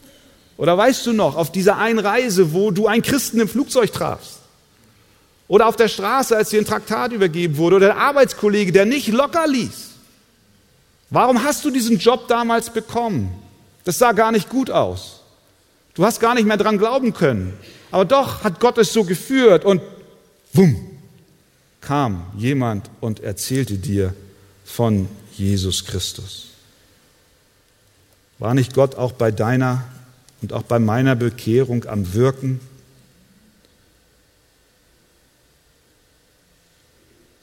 Oder 0.56 0.76
weißt 0.76 1.06
du 1.06 1.12
noch, 1.12 1.36
auf 1.36 1.52
dieser 1.52 1.76
einen 1.76 1.98
Reise, 1.98 2.52
wo 2.52 2.70
du 2.70 2.86
einen 2.86 3.02
Christen 3.02 3.40
im 3.40 3.48
Flugzeug 3.48 3.92
trafst? 3.92 4.40
Oder 5.48 5.66
auf 5.66 5.76
der 5.76 5.88
Straße, 5.88 6.36
als 6.36 6.50
dir 6.50 6.60
ein 6.60 6.64
Traktat 6.64 7.12
übergeben 7.12 7.56
wurde? 7.56 7.76
Oder 7.76 7.86
der 7.86 7.98
Arbeitskollege, 7.98 8.72
der 8.72 8.86
nicht 8.86 9.08
locker 9.08 9.46
ließ? 9.46 9.90
Warum 11.10 11.44
hast 11.44 11.64
du 11.64 11.70
diesen 11.70 11.98
Job 11.98 12.26
damals 12.26 12.70
bekommen? 12.70 13.30
Das 13.84 13.98
sah 13.98 14.12
gar 14.12 14.32
nicht 14.32 14.48
gut 14.48 14.70
aus. 14.70 15.20
Du 15.94 16.04
hast 16.04 16.20
gar 16.20 16.34
nicht 16.34 16.46
mehr 16.46 16.56
dran 16.56 16.78
glauben 16.78 17.14
können. 17.14 17.54
Aber 17.90 18.04
doch 18.04 18.42
hat 18.42 18.58
Gott 18.58 18.78
es 18.78 18.92
so 18.92 19.04
geführt 19.04 19.64
und 19.64 19.80
wumm, 20.52 20.76
kam 21.80 22.26
jemand 22.36 22.90
und 23.00 23.20
erzählte 23.20 23.74
dir 23.74 24.14
von 24.64 25.08
Jesus 25.32 25.84
Christus. 25.84 26.48
War 28.38 28.54
nicht 28.54 28.74
Gott 28.74 28.96
auch 28.96 29.12
bei 29.12 29.30
deiner 29.30 29.84
und 30.46 30.52
auch 30.52 30.62
bei 30.62 30.78
meiner 30.78 31.16
Bekehrung 31.16 31.86
am 31.86 32.14
Wirken? 32.14 32.60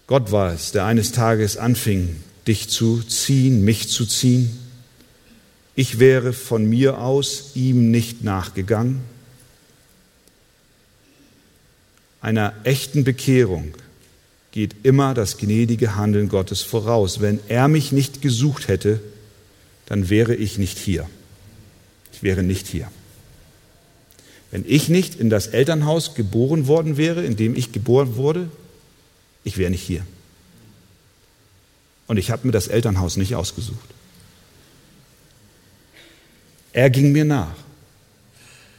Gott 0.07 0.31
war 0.31 0.53
es, 0.53 0.71
der 0.71 0.85
eines 0.85 1.11
Tages 1.11 1.57
anfing, 1.57 2.15
dich 2.47 2.69
zu 2.69 3.03
ziehen, 3.03 3.65
mich 3.65 3.89
zu 3.89 4.05
ziehen. 4.05 4.57
Ich 5.75 5.99
wäre 5.99 6.31
von 6.31 6.63
mir 6.63 6.99
aus 6.99 7.51
ihm 7.55 7.91
nicht 7.91 8.23
nachgegangen. 8.23 9.01
Einer 12.21 12.53
echten 12.63 13.03
Bekehrung 13.03 13.73
geht 14.53 14.75
immer 14.83 15.13
das 15.13 15.37
gnädige 15.37 15.97
Handeln 15.97 16.29
Gottes 16.29 16.61
voraus. 16.61 17.19
Wenn 17.19 17.41
er 17.49 17.67
mich 17.67 17.91
nicht 17.91 18.21
gesucht 18.21 18.69
hätte, 18.69 19.01
dann 19.87 20.09
wäre 20.09 20.35
ich 20.35 20.57
nicht 20.57 20.77
hier. 20.77 21.09
Wäre 22.23 22.41
nicht 22.41 22.67
hier. 22.67 22.89
Wenn 24.49 24.63
ich 24.65 24.87
nicht 24.87 25.15
in 25.15 25.29
das 25.29 25.47
Elternhaus 25.47 26.15
geboren 26.15 26.67
worden 26.67 26.95
wäre, 26.95 27.21
in 27.21 27.35
dem 27.35 27.53
ich 27.53 27.73
geboren 27.73 28.15
wurde, 28.15 28.49
ich 29.43 29.57
wäre 29.57 29.69
nicht 29.69 29.83
hier. 29.83 30.05
Und 32.07 32.15
ich 32.15 32.31
habe 32.31 32.47
mir 32.47 32.53
das 32.53 32.69
Elternhaus 32.69 33.17
nicht 33.17 33.35
ausgesucht. 33.35 33.89
Er 36.71 36.89
ging 36.89 37.11
mir 37.11 37.25
nach. 37.25 37.57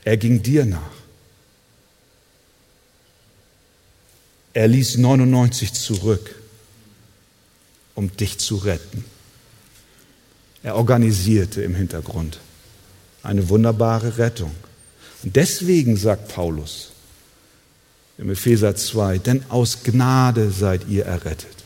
Er 0.05 0.17
ging 0.17 0.43
dir 0.43 0.65
nach. 0.65 0.81
Er 4.55 4.69
ließ 4.69 4.97
99 4.97 5.75
zurück, 5.75 6.35
um 7.95 8.17
dich 8.17 8.39
zu 8.39 8.57
retten. 8.57 9.05
Er 10.63 10.77
organisierte 10.77 11.61
im 11.61 11.75
Hintergrund 11.75 12.39
eine 13.25 13.49
wunderbare 13.49 14.19
Rettung. 14.19 14.53
Und 15.23 15.37
deswegen 15.37 15.97
sagt 15.97 16.29
Paulus 16.29 16.91
im 18.19 18.31
Epheser 18.31 18.77
2, 18.77 19.19
denn 19.19 19.43
aus 19.49 19.83
Gnade 19.83 20.51
seid 20.51 20.87
ihr 20.89 21.07
errettet. 21.07 21.57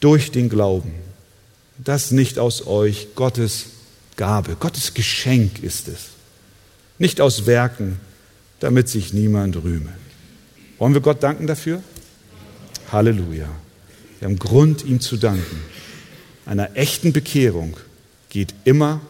Durch 0.00 0.30
den 0.30 0.48
Glauben. 0.48 0.92
Das 1.78 2.10
nicht 2.10 2.38
aus 2.38 2.66
euch, 2.66 3.08
Gottes 3.14 3.66
Gabe, 4.16 4.56
Gottes 4.58 4.94
Geschenk 4.94 5.62
ist 5.62 5.88
es. 5.88 6.10
Nicht 6.98 7.20
aus 7.20 7.46
Werken, 7.46 8.00
damit 8.60 8.88
sich 8.88 9.12
niemand 9.12 9.56
rühme. 9.56 9.92
Wollen 10.78 10.94
wir 10.94 11.00
Gott 11.00 11.22
danken 11.22 11.46
dafür? 11.46 11.82
Halleluja. 12.92 13.48
Wir 14.18 14.28
haben 14.28 14.38
Grund, 14.38 14.84
ihm 14.84 15.00
zu 15.00 15.16
danken. 15.16 15.60
Einer 16.46 16.76
echten 16.76 17.12
Bekehrung 17.12 17.76
geht 18.28 18.54
immer 18.64 19.00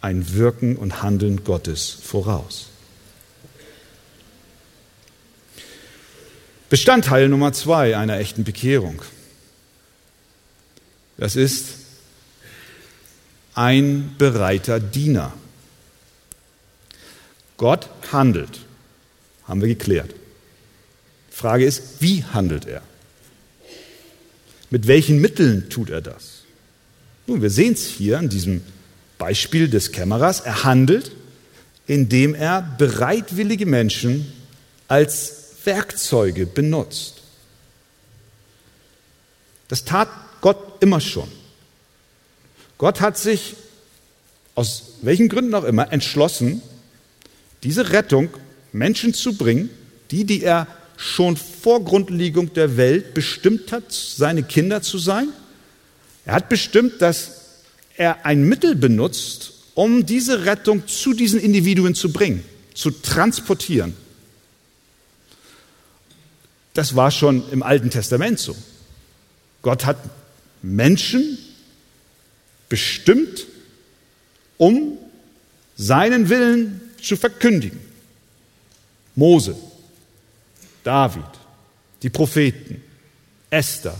ein 0.00 0.34
Wirken 0.34 0.76
und 0.76 1.02
Handeln 1.02 1.44
Gottes 1.44 1.90
voraus. 1.90 2.68
Bestandteil 6.68 7.28
Nummer 7.28 7.52
zwei 7.52 7.96
einer 7.96 8.18
echten 8.18 8.44
Bekehrung. 8.44 9.02
Das 11.16 11.36
ist 11.36 11.76
ein 13.54 14.14
bereiter 14.18 14.80
Diener. 14.80 15.32
Gott 17.56 17.88
handelt, 18.12 18.60
haben 19.44 19.60
wir 19.60 19.68
geklärt. 19.68 20.14
Frage 21.30 21.64
ist, 21.64 22.00
wie 22.00 22.24
handelt 22.24 22.66
er? 22.66 22.82
Mit 24.70 24.86
welchen 24.86 25.20
Mitteln 25.20 25.70
tut 25.70 25.90
er 25.90 26.02
das? 26.02 26.42
Nun, 27.26 27.40
wir 27.40 27.50
sehen 27.50 27.74
es 27.74 27.86
hier 27.86 28.18
an 28.18 28.28
diesem 28.28 28.62
Beispiel 29.18 29.68
des 29.68 29.92
Kämmerers. 29.92 30.40
Er 30.40 30.64
handelt, 30.64 31.12
indem 31.86 32.34
er 32.34 32.62
bereitwillige 32.78 33.66
Menschen 33.66 34.32
als 34.88 35.56
Werkzeuge 35.64 36.46
benutzt. 36.46 37.22
Das 39.68 39.84
tat 39.84 40.08
Gott 40.40 40.82
immer 40.82 41.00
schon. 41.00 41.28
Gott 42.78 43.00
hat 43.00 43.18
sich 43.18 43.56
aus 44.54 44.94
welchen 45.02 45.28
Gründen 45.28 45.54
auch 45.54 45.64
immer 45.64 45.92
entschlossen, 45.92 46.62
diese 47.62 47.90
Rettung 47.90 48.30
Menschen 48.72 49.12
zu 49.12 49.36
bringen, 49.36 49.70
die, 50.10 50.24
die 50.24 50.42
er 50.42 50.66
schon 50.96 51.36
vor 51.36 51.84
Grundlegung 51.84 52.52
der 52.54 52.76
Welt 52.76 53.12
bestimmt 53.12 53.72
hat, 53.72 53.92
seine 53.92 54.42
Kinder 54.42 54.82
zu 54.82 54.98
sein. 54.98 55.28
Er 56.24 56.34
hat 56.34 56.48
bestimmt, 56.48 57.02
dass 57.02 57.45
er 57.96 58.24
ein 58.24 58.44
Mittel 58.44 58.74
benutzt, 58.74 59.52
um 59.74 60.06
diese 60.06 60.46
Rettung 60.46 60.86
zu 60.86 61.12
diesen 61.12 61.40
Individuen 61.40 61.94
zu 61.94 62.12
bringen, 62.12 62.44
zu 62.74 62.90
transportieren. 62.90 63.94
Das 66.74 66.94
war 66.94 67.10
schon 67.10 67.48
im 67.50 67.62
Alten 67.62 67.90
Testament 67.90 68.38
so. 68.38 68.56
Gott 69.62 69.84
hat 69.84 69.98
Menschen 70.62 71.38
bestimmt, 72.68 73.46
um 74.58 74.98
seinen 75.76 76.28
Willen 76.28 76.80
zu 77.00 77.16
verkündigen. 77.16 77.80
Mose, 79.14 79.56
David, 80.84 81.24
die 82.02 82.10
Propheten, 82.10 82.82
Esther, 83.50 83.98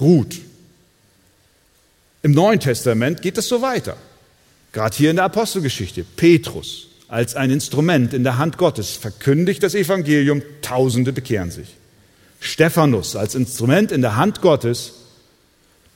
Ruth. 0.00 0.47
Im 2.22 2.32
Neuen 2.32 2.60
Testament 2.60 3.22
geht 3.22 3.38
es 3.38 3.48
so 3.48 3.62
weiter. 3.62 3.96
Gerade 4.72 4.96
hier 4.96 5.10
in 5.10 5.16
der 5.16 5.24
Apostelgeschichte. 5.24 6.04
Petrus 6.04 6.88
als 7.08 7.34
ein 7.36 7.50
Instrument 7.50 8.12
in 8.12 8.22
der 8.22 8.36
Hand 8.38 8.58
Gottes 8.58 8.96
verkündigt 8.96 9.62
das 9.62 9.74
Evangelium, 9.74 10.42
Tausende 10.60 11.12
bekehren 11.12 11.50
sich. 11.50 11.76
Stephanus 12.40 13.16
als 13.16 13.34
Instrument 13.34 13.90
in 13.90 14.02
der 14.02 14.16
Hand 14.16 14.42
Gottes 14.42 14.92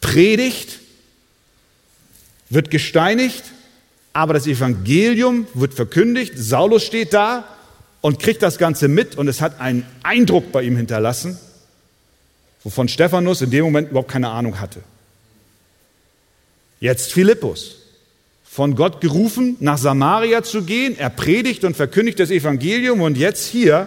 predigt, 0.00 0.80
wird 2.48 2.70
gesteinigt, 2.70 3.44
aber 4.12 4.35
das 4.35 4.46
Evangelium 4.46 5.46
wird 5.54 5.74
verkündigt. 5.74 6.32
Saulus 6.37 6.82
steht 6.82 7.12
da 7.12 7.44
und 8.00 8.18
kriegt 8.18 8.42
das 8.42 8.58
Ganze 8.58 8.88
mit 8.88 9.16
und 9.16 9.28
es 9.28 9.40
hat 9.40 9.61
einen 9.61 9.87
Eindruck 10.02 10.50
bei 10.50 10.62
ihm 10.62 10.76
hinterlassen, 10.76 11.38
wovon 12.64 12.88
Stephanus 12.88 13.42
in 13.42 13.50
dem 13.50 13.64
Moment 13.64 13.90
überhaupt 13.90 14.11
keine 14.11 14.30
Ahnung 14.30 14.61
hatte. 14.61 14.82
Jetzt 16.83 17.12
Philippus, 17.12 17.77
von 18.42 18.75
Gott 18.75 19.01
gerufen, 19.01 19.57
nach 19.61 19.79
Samaria 19.79 20.42
zu 20.42 20.62
gehen. 20.62 20.99
Er 20.99 21.11
predigt 21.11 21.62
und 21.62 21.77
verkündigt 21.77 22.18
das 22.18 22.33
Evangelium 22.33 23.03
und 23.03 23.16
jetzt 23.16 23.47
hier 23.47 23.87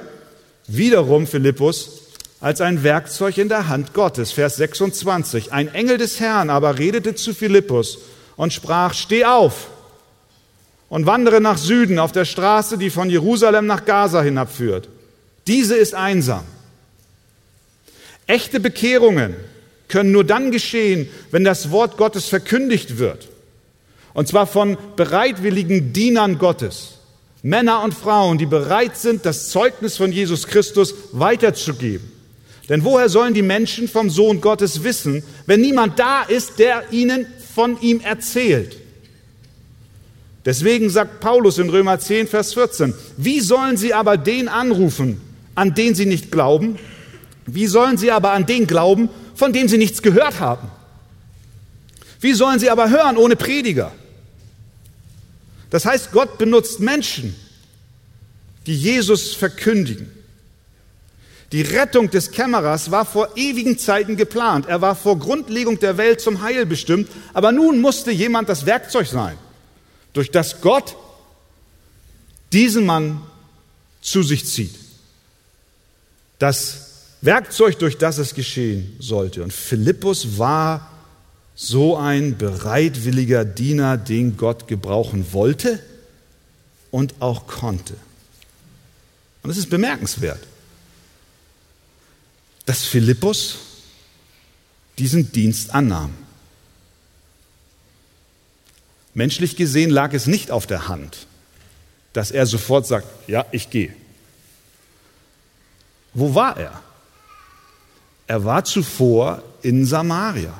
wiederum 0.68 1.28
Philippus 1.28 2.04
als 2.40 2.62
ein 2.62 2.84
Werkzeug 2.84 3.38
in 3.38 3.50
der 3.50 3.68
Hand 3.68 3.94
Gottes. 3.94 4.32
Vers 4.32 4.56
26. 4.56 5.52
Ein 5.52 5.74
Engel 5.74 5.98
des 5.98 6.22
Herrn 6.22 6.50
aber 6.50 6.80
redete 6.80 7.16
zu 7.16 7.34
Philippus 7.34 7.98
und 8.38 8.54
sprach, 8.54 8.94
steh 8.94 9.26
auf 9.26 9.68
und 10.88 11.06
wandere 11.06 11.42
nach 11.42 11.58
Süden 11.58 12.00
auf 12.00 12.14
der 12.14 12.24
Straße, 12.24 12.78
die 12.78 12.92
von 12.92 13.10
Jerusalem 13.10 13.66
nach 13.66 13.84
Gaza 13.84 14.22
hinabführt. 14.22 14.88
Diese 15.48 15.76
ist 15.76 15.96
einsam. 15.96 16.46
Echte 18.26 18.62
Bekehrungen 18.62 19.36
können 19.88 20.12
nur 20.12 20.24
dann 20.24 20.52
geschehen, 20.52 21.08
wenn 21.32 21.44
das 21.44 21.72
Wort 21.72 21.98
Gottes 21.98 22.26
verkündigt 22.26 22.98
wird. 22.98 23.30
Und 24.14 24.28
zwar 24.28 24.48
von 24.48 24.78
bereitwilligen 24.96 25.94
Dienern 25.94 26.38
Gottes. 26.38 27.00
Männer 27.44 27.84
und 27.84 27.94
Frauen, 27.94 28.38
die 28.38 28.48
bereit 28.48 28.98
sind, 28.98 29.26
das 29.26 29.50
Zeugnis 29.50 29.98
von 29.98 30.12
Jesus 30.12 30.48
Christus 30.48 30.96
weiterzugeben. 31.12 32.12
Denn 32.70 32.84
woher 32.84 33.10
sollen 33.10 33.36
die 33.36 33.44
Menschen 33.44 33.88
vom 33.88 34.10
Sohn 34.10 34.42
Gottes 34.42 34.84
wissen, 34.84 35.24
wenn 35.46 35.62
niemand 35.62 36.00
da 36.00 36.24
ist, 36.24 36.58
der 36.58 36.92
ihnen 36.92 37.28
von 37.54 37.80
ihm 37.82 38.02
erzählt? 38.02 38.78
Deswegen 40.46 40.90
sagt 40.90 41.20
Paulus 41.20 41.58
in 41.58 41.70
Römer 41.70 42.00
10, 42.00 42.28
Vers 42.28 42.54
14, 42.54 42.94
wie 43.18 43.40
sollen 43.40 43.78
sie 43.78 43.94
aber 43.94 44.18
den 44.18 44.48
anrufen, 44.48 45.22
an 45.56 45.74
den 45.74 45.96
sie 45.96 46.06
nicht 46.06 46.32
glauben? 46.32 46.78
Wie 47.48 47.68
sollen 47.68 47.98
sie 47.98 48.12
aber 48.12 48.32
an 48.32 48.46
den 48.46 48.66
glauben, 48.66 49.10
von 49.36 49.54
denen 49.54 49.70
sie 49.70 49.78
nichts 49.78 50.02
gehört 50.02 50.40
haben. 50.40 50.70
Wie 52.20 52.34
sollen 52.34 52.60
sie 52.60 52.70
aber 52.70 52.90
hören 52.90 53.18
ohne 53.18 53.36
Prediger? 53.36 53.92
Das 55.70 55.86
heißt, 55.86 56.12
Gott 56.12 56.38
benutzt 56.38 56.80
Menschen, 56.80 57.36
die 58.66 58.76
Jesus 58.76 59.36
verkündigen. 59.36 60.12
Die 61.52 61.62
Rettung 61.62 62.10
des 62.10 62.32
Kämmerers 62.32 62.92
war 62.92 63.06
vor 63.06 63.30
ewigen 63.36 63.78
Zeiten 63.78 64.18
geplant. 64.18 64.66
Er 64.66 64.82
war 64.82 64.96
vor 64.96 65.20
Grundlegung 65.20 65.80
der 65.80 65.98
Welt 65.98 66.20
zum 66.20 66.42
Heil 66.42 66.66
bestimmt. 66.66 67.10
Aber 67.34 67.52
nun 67.52 67.80
musste 67.80 68.12
jemand 68.12 68.50
das 68.50 68.66
Werkzeug 68.66 69.08
sein, 69.08 69.38
durch 70.14 70.32
das 70.32 70.62
Gott 70.62 70.96
diesen 72.52 72.86
Mann 72.86 73.22
zu 74.02 74.24
sich 74.24 74.46
zieht. 74.46 74.76
Das 76.40 76.85
Werkzeug, 77.26 77.80
durch 77.80 77.98
das 77.98 78.18
es 78.18 78.34
geschehen 78.34 78.96
sollte. 79.00 79.44
Und 79.44 79.54
Philippus 79.54 80.38
war 80.38 80.92
so 81.56 81.98
ein 81.98 82.38
bereitwilliger 82.38 83.46
Diener, 83.46 83.98
den 83.98 84.38
Gott 84.38 84.68
gebrauchen 84.68 85.32
wollte 85.32 85.80
und 86.92 87.16
auch 87.20 87.48
konnte. 87.48 87.96
Und 89.44 89.50
es 89.50 89.58
ist 89.58 89.70
bemerkenswert 89.70 90.40
dass 92.66 92.84
Philippus 92.84 93.58
diesen 94.98 95.32
Dienst 95.32 95.74
annahm. 95.74 96.14
Menschlich 99.14 99.56
gesehen 99.56 99.92
lag 99.92 100.14
es 100.14 100.28
nicht 100.28 100.52
auf 100.52 100.68
der 100.68 100.88
Hand, 100.88 101.28
dass 102.14 102.32
er 102.32 102.46
sofort 102.46 102.86
sagt, 102.86 103.08
ja, 103.28 103.46
ich 103.52 103.70
gehe. 103.70 103.94
Wo 106.14 106.34
war 106.34 106.58
er? 106.58 106.82
Er 108.28 108.44
war 108.44 108.64
zuvor 108.64 109.44
in 109.62 109.86
Samaria. 109.86 110.54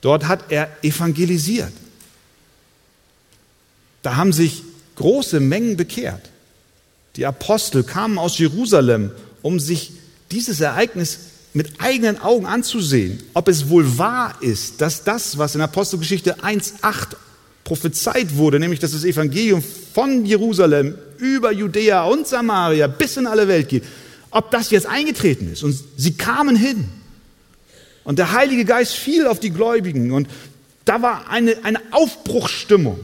Dort 0.00 0.26
hat 0.26 0.50
er 0.50 0.68
evangelisiert. 0.82 1.72
Da 4.02 4.16
haben 4.16 4.32
sich 4.32 4.62
große 4.96 5.38
Mengen 5.40 5.76
bekehrt. 5.76 6.30
Die 7.16 7.26
Apostel 7.26 7.84
kamen 7.84 8.18
aus 8.18 8.38
Jerusalem 8.38 9.12
um 9.42 9.60
sich 9.60 9.92
dieses 10.30 10.60
Ereignis 10.60 11.18
mit 11.52 11.80
eigenen 11.80 12.20
Augen 12.20 12.46
anzusehen, 12.46 13.22
ob 13.34 13.48
es 13.48 13.68
wohl 13.68 13.98
wahr 13.98 14.34
ist, 14.40 14.80
dass 14.80 15.04
das, 15.04 15.36
was 15.36 15.54
in 15.54 15.60
Apostelgeschichte 15.60 16.40
1.8 16.40 17.16
prophezeit 17.64 18.36
wurde, 18.36 18.58
nämlich 18.58 18.80
dass 18.80 18.92
das 18.92 19.04
Evangelium 19.04 19.62
von 19.94 20.24
Jerusalem 20.24 20.96
über 21.18 21.52
Judäa 21.52 22.04
und 22.04 22.26
Samaria 22.26 22.86
bis 22.86 23.16
in 23.16 23.26
alle 23.26 23.46
Welt 23.46 23.68
geht, 23.68 23.84
ob 24.32 24.50
das 24.50 24.70
jetzt 24.70 24.86
eingetreten 24.86 25.52
ist. 25.52 25.62
Und 25.62 25.78
sie 25.96 26.14
kamen 26.14 26.56
hin. 26.56 26.88
Und 28.02 28.18
der 28.18 28.32
Heilige 28.32 28.64
Geist 28.64 28.94
fiel 28.94 29.28
auf 29.28 29.38
die 29.38 29.50
Gläubigen 29.50 30.10
und 30.10 30.28
da 30.84 31.00
war 31.02 31.30
eine, 31.30 31.58
eine 31.62 31.80
Aufbruchsstimmung. 31.92 32.98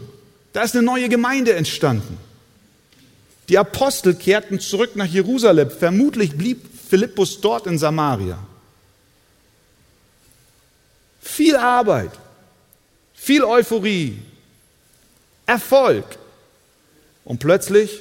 Da 0.52 0.62
ist 0.62 0.74
eine 0.74 0.84
neue 0.84 1.08
Gemeinde 1.08 1.54
entstanden. 1.54 2.18
Die 3.48 3.58
Apostel 3.58 4.14
kehrten 4.14 4.58
zurück 4.58 4.96
nach 4.96 5.06
Jerusalem. 5.06 5.70
Vermutlich 5.70 6.36
blieb 6.36 6.66
Philippus 6.88 7.40
dort 7.40 7.68
in 7.68 7.78
Samaria. 7.78 8.38
Viel 11.20 11.54
Arbeit, 11.56 12.10
viel 13.14 13.44
Euphorie, 13.44 14.18
Erfolg. 15.46 16.04
Und 17.24 17.38
plötzlich 17.38 18.00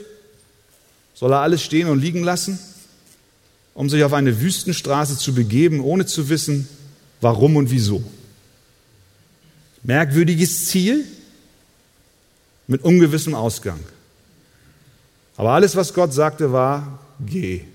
soll 1.13 1.33
er 1.33 1.41
alles 1.41 1.61
stehen 1.61 1.89
und 1.89 1.99
liegen 1.99 2.23
lassen, 2.23 2.59
um 3.77 3.91
sich 3.91 4.03
auf 4.03 4.13
eine 4.13 4.41
Wüstenstraße 4.41 5.17
zu 5.17 5.35
begeben, 5.35 5.81
ohne 5.81 6.07
zu 6.07 6.29
wissen, 6.29 6.67
warum 7.21 7.57
und 7.57 7.69
wieso. 7.69 8.03
Merkwürdiges 9.83 10.65
Ziel 10.65 11.05
mit 12.65 12.83
ungewissem 12.83 13.35
Ausgang. 13.35 13.79
Aber 15.35 15.51
alles, 15.51 15.75
was 15.75 15.93
Gott 15.93 16.11
sagte, 16.11 16.51
war, 16.51 16.97
geh. 17.23 17.65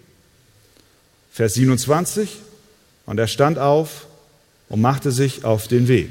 Vers 1.31 1.55
27, 1.55 2.31
und 3.07 3.19
er 3.19 3.29
stand 3.29 3.61
auf 3.61 4.09
und 4.69 4.81
machte 4.81 5.13
sich 5.13 5.45
auf 5.45 5.69
den 5.69 5.87
Weg. 5.87 6.11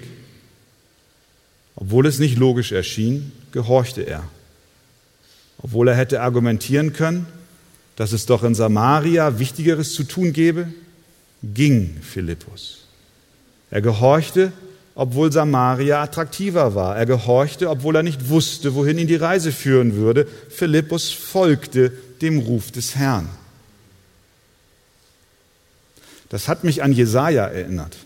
Obwohl 1.75 2.05
es 2.05 2.17
nicht 2.17 2.37
logisch 2.37 2.71
erschien, 2.71 3.33
gehorchte 3.51 4.03
er. 4.03 4.23
Obwohl 5.57 5.89
er 5.89 5.95
hätte 5.95 6.21
argumentieren 6.21 6.93
können, 6.93 7.27
dass 8.01 8.13
es 8.13 8.25
doch 8.25 8.41
in 8.41 8.55
Samaria 8.55 9.37
Wichtigeres 9.37 9.93
zu 9.93 10.03
tun 10.03 10.33
gäbe, 10.33 10.73
ging 11.43 11.97
Philippus. 12.01 12.79
Er 13.69 13.83
gehorchte 13.83 14.51
obwohl 14.95 15.31
Samaria 15.31 16.01
attraktiver 16.01 16.73
war. 16.73 16.97
Er 16.97 17.05
gehorchte, 17.05 17.69
obwohl 17.69 17.95
er 17.95 18.03
nicht 18.03 18.29
wusste, 18.29 18.73
wohin 18.73 18.97
ihn 18.97 19.07
die 19.07 19.15
Reise 19.15 19.51
führen 19.51 19.95
würde. 19.95 20.27
Philippus 20.49 21.11
folgte 21.11 21.91
dem 22.21 22.39
Ruf 22.39 22.71
des 22.71 22.95
Herrn. 22.95 23.29
Das 26.29 26.47
hat 26.47 26.63
mich 26.63 26.81
an 26.81 26.91
Jesaja 26.91 27.45
erinnert. 27.45 27.97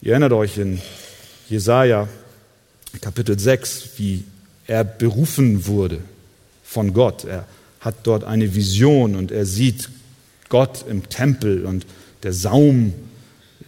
Ihr 0.00 0.12
erinnert 0.12 0.32
euch 0.32 0.58
in 0.58 0.80
Jesaja 1.48 2.08
Kapitel 3.00 3.36
6, 3.36 3.90
wie 3.96 4.24
er 4.68 4.84
berufen 4.84 5.66
wurde 5.66 5.98
von 6.64 6.94
Gott. 6.94 7.24
Er 7.24 7.46
hat 7.80 7.94
dort 8.04 8.24
eine 8.24 8.54
Vision 8.54 9.16
und 9.16 9.30
er 9.30 9.46
sieht 9.46 9.88
Gott 10.48 10.84
im 10.88 11.08
Tempel 11.08 11.66
und 11.66 11.86
der 12.22 12.32
Saum 12.32 12.92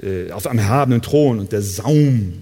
äh, 0.03 0.31
auf 0.33 0.47
einem 0.47 0.61
erhabenen 0.61 1.03
Thron 1.03 1.39
und 1.39 1.53
der 1.53 1.63
Saum 1.63 2.35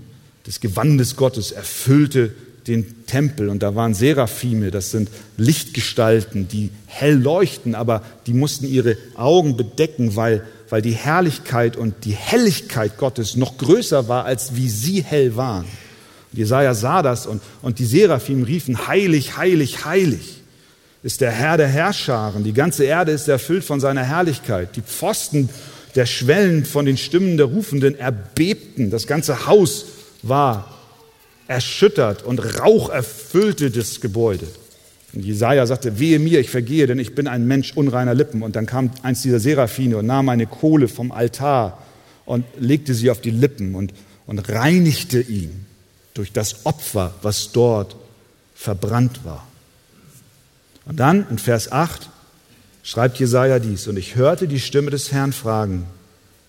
des 0.46 0.61
Gewandes 0.61 1.16
Gottes 1.16 1.52
erfüllte 1.52 2.33
den 2.66 3.07
Tempel 3.07 3.48
und 3.48 3.62
da 3.62 3.74
waren 3.74 3.94
Seraphime, 3.94 4.70
das 4.70 4.90
sind 4.90 5.09
Lichtgestalten, 5.37 6.48
die 6.48 6.70
hell 6.87 7.16
leuchten, 7.16 7.74
aber 7.74 8.02
die 8.26 8.33
mussten 8.33 8.66
ihre 8.66 8.96
Augen 9.14 9.57
bedecken, 9.57 10.16
weil, 10.16 10.44
weil 10.68 10.83
die 10.83 10.92
Herrlichkeit 10.92 11.76
und 11.76 12.05
die 12.05 12.14
Helligkeit 12.14 12.98
Gottes 12.98 13.37
noch 13.37 13.57
größer 13.57 14.09
war, 14.09 14.24
als 14.24 14.57
wie 14.57 14.68
sie 14.68 15.02
hell 15.02 15.37
waren. 15.37 15.64
Und 16.33 16.38
Jesaja 16.38 16.74
sah 16.74 17.02
das 17.02 17.26
und, 17.26 17.40
und 17.62 17.79
die 17.79 17.87
Seraphim 17.87 18.42
riefen, 18.42 18.88
heilig, 18.88 19.37
heilig, 19.37 19.85
heilig 19.85 20.37
ist 21.06 21.20
der 21.20 21.30
Herr 21.30 21.56
der 21.56 21.68
Herrscharen. 21.68 22.42
Die 22.42 22.52
ganze 22.52 22.82
Erde 22.82 23.12
ist 23.12 23.28
erfüllt 23.28 23.62
von 23.62 23.78
seiner 23.78 24.02
Herrlichkeit. 24.02 24.74
Die 24.74 24.82
Pfosten 24.82 25.48
der 25.94 26.04
Schwellen 26.04 26.64
von 26.64 26.84
den 26.84 26.96
Stimmen 26.96 27.36
der 27.36 27.46
Rufenden 27.46 27.96
erbebten. 27.96 28.90
Das 28.90 29.06
ganze 29.06 29.46
Haus 29.46 29.84
war 30.24 30.74
erschüttert 31.46 32.24
und 32.24 32.58
Rauch 32.58 32.88
erfüllte 32.88 33.70
das 33.70 34.00
Gebäude. 34.00 34.48
Und 35.12 35.24
Jesaja 35.24 35.64
sagte, 35.66 36.00
wehe 36.00 36.18
mir, 36.18 36.40
ich 36.40 36.50
vergehe, 36.50 36.88
denn 36.88 36.98
ich 36.98 37.14
bin 37.14 37.28
ein 37.28 37.46
Mensch 37.46 37.74
unreiner 37.76 38.14
Lippen. 38.14 38.42
Und 38.42 38.56
dann 38.56 38.66
kam 38.66 38.90
eins 39.04 39.22
dieser 39.22 39.38
Seraphine 39.38 39.98
und 39.98 40.06
nahm 40.06 40.28
eine 40.28 40.48
Kohle 40.48 40.88
vom 40.88 41.12
Altar 41.12 41.80
und 42.24 42.44
legte 42.58 42.94
sie 42.94 43.10
auf 43.10 43.20
die 43.20 43.30
Lippen 43.30 43.76
und, 43.76 43.94
und 44.26 44.40
reinigte 44.48 45.20
ihn 45.20 45.66
durch 46.14 46.32
das 46.32 46.66
Opfer, 46.66 47.14
was 47.22 47.52
dort 47.52 47.94
verbrannt 48.56 49.20
war. 49.22 49.46
Und 50.87 50.96
dann 50.96 51.29
in 51.29 51.38
Vers 51.38 51.70
8 51.70 52.09
schreibt 52.83 53.18
Jesaja 53.18 53.59
dies, 53.59 53.87
und 53.88 53.99
ich 53.99 54.14
hörte 54.14 54.49
die 54.49 54.61
Stimme 54.61 54.90
des 54.90 55.12
Herrn 55.12 55.33
fragen, 55.33 55.87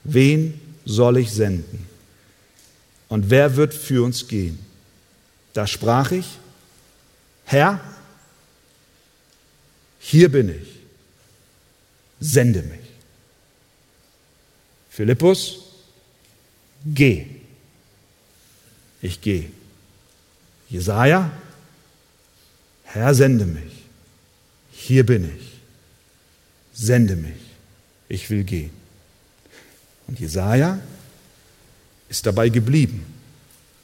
wen 0.04 0.62
soll 0.86 1.18
ich 1.18 1.32
senden? 1.32 1.88
Und 3.10 3.30
wer 3.30 3.56
wird 3.56 3.74
für 3.74 4.04
uns 4.04 4.28
gehen? 4.28 4.60
Da 5.54 5.66
sprach 5.66 6.12
ich, 6.12 6.38
Herr, 7.46 7.80
hier 10.00 10.32
bin 10.32 10.50
ich, 10.50 10.68
sende 12.20 12.62
mich. 12.62 12.80
Philippus, 14.90 15.60
geh. 16.86 17.26
Ich 19.02 19.22
gehe. 19.22 19.52
Jesaja, 20.70 21.32
Herr, 22.84 23.16
sende 23.16 23.46
mich. 23.46 23.77
Hier 24.80 25.06
bin 25.06 25.26
ich 25.26 25.58
sende 26.78 27.16
mich, 27.16 27.34
ich 28.08 28.30
will 28.30 28.44
gehen. 28.44 28.70
Und 30.08 30.20
Jesaja 30.20 30.80
ist 32.08 32.26
dabei 32.26 32.50
geblieben, 32.50 33.04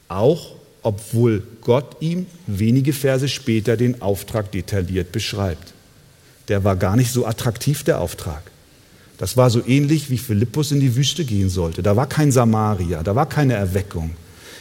auch 0.08 0.56
obwohl 0.84 1.44
Gott 1.62 1.98
ihm 2.02 2.28
wenige 2.46 2.94
Verse 2.94 3.28
später 3.28 3.78
den 3.78 4.02
Auftrag 4.02 4.52
detailliert 4.52 5.12
beschreibt. 5.12 5.74
Der 6.50 6.64
war 6.64 6.76
gar 6.76 6.96
nicht 6.96 7.12
so 7.12 7.26
attraktiv, 7.26 7.84
der 7.84 8.00
Auftrag. 8.00 8.44
Das 9.18 9.38
war 9.38 9.50
so 9.50 9.66
ähnlich 9.66 10.10
wie 10.10 10.18
Philippus 10.18 10.72
in 10.72 10.82
die 10.82 10.96
Wüste 10.96 11.24
gehen 11.24 11.50
sollte. 11.50 11.82
Da 11.82 11.96
war 11.96 12.08
kein 12.08 12.32
Samaria, 12.32 13.02
da 13.02 13.16
war 13.16 13.28
keine 13.28 13.54
Erweckung. 13.54 14.12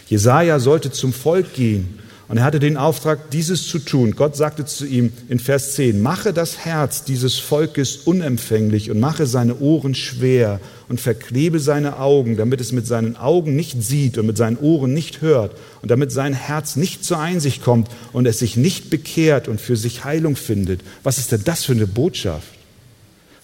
Jesaja 0.08 0.60
sollte 0.60 0.90
zum 0.92 1.12
Volk 1.12 1.54
gehen 1.54 1.98
Und 2.32 2.38
er 2.38 2.44
hatte 2.44 2.60
den 2.60 2.78
Auftrag, 2.78 3.30
dieses 3.30 3.66
zu 3.66 3.78
tun. 3.78 4.12
Gott 4.16 4.36
sagte 4.36 4.64
zu 4.64 4.86
ihm 4.86 5.12
in 5.28 5.38
Vers 5.38 5.74
10, 5.74 6.00
mache 6.00 6.32
das 6.32 6.64
Herz 6.64 7.04
dieses 7.04 7.38
Volkes 7.38 7.96
unempfänglich 8.06 8.90
und 8.90 9.00
mache 9.00 9.26
seine 9.26 9.58
Ohren 9.58 9.94
schwer 9.94 10.58
und 10.88 10.98
verklebe 10.98 11.60
seine 11.60 11.98
Augen, 11.98 12.38
damit 12.38 12.62
es 12.62 12.72
mit 12.72 12.86
seinen 12.86 13.18
Augen 13.18 13.54
nicht 13.54 13.82
sieht 13.82 14.16
und 14.16 14.24
mit 14.24 14.38
seinen 14.38 14.56
Ohren 14.56 14.94
nicht 14.94 15.20
hört 15.20 15.54
und 15.82 15.90
damit 15.90 16.10
sein 16.10 16.32
Herz 16.32 16.74
nicht 16.74 17.04
zur 17.04 17.18
Einsicht 17.18 17.62
kommt 17.62 17.88
und 18.14 18.24
es 18.24 18.38
sich 18.38 18.56
nicht 18.56 18.88
bekehrt 18.88 19.46
und 19.46 19.60
für 19.60 19.76
sich 19.76 20.04
Heilung 20.04 20.34
findet. 20.34 20.80
Was 21.02 21.18
ist 21.18 21.32
denn 21.32 21.44
das 21.44 21.66
für 21.66 21.72
eine 21.72 21.86
Botschaft? 21.86 22.48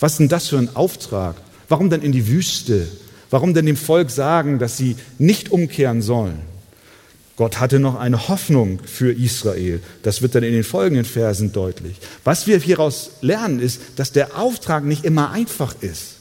Was 0.00 0.12
ist 0.12 0.20
denn 0.20 0.28
das 0.30 0.48
für 0.48 0.56
ein 0.56 0.74
Auftrag? 0.74 1.36
Warum 1.68 1.90
denn 1.90 2.00
in 2.00 2.12
die 2.12 2.26
Wüste? 2.26 2.88
Warum 3.28 3.52
denn 3.52 3.66
dem 3.66 3.76
Volk 3.76 4.08
sagen, 4.08 4.58
dass 4.58 4.78
sie 4.78 4.96
nicht 5.18 5.50
umkehren 5.50 6.00
sollen? 6.00 6.47
Gott 7.38 7.60
hatte 7.60 7.78
noch 7.78 7.94
eine 7.94 8.26
Hoffnung 8.26 8.80
für 8.84 9.12
Israel. 9.12 9.80
Das 10.02 10.22
wird 10.22 10.34
dann 10.34 10.42
in 10.42 10.52
den 10.52 10.64
folgenden 10.64 11.04
Versen 11.04 11.52
deutlich. 11.52 11.94
Was 12.24 12.48
wir 12.48 12.58
hieraus 12.58 13.12
lernen, 13.20 13.60
ist, 13.60 13.80
dass 13.94 14.10
der 14.10 14.36
Auftrag 14.36 14.82
nicht 14.82 15.04
immer 15.04 15.30
einfach 15.30 15.76
ist, 15.80 16.16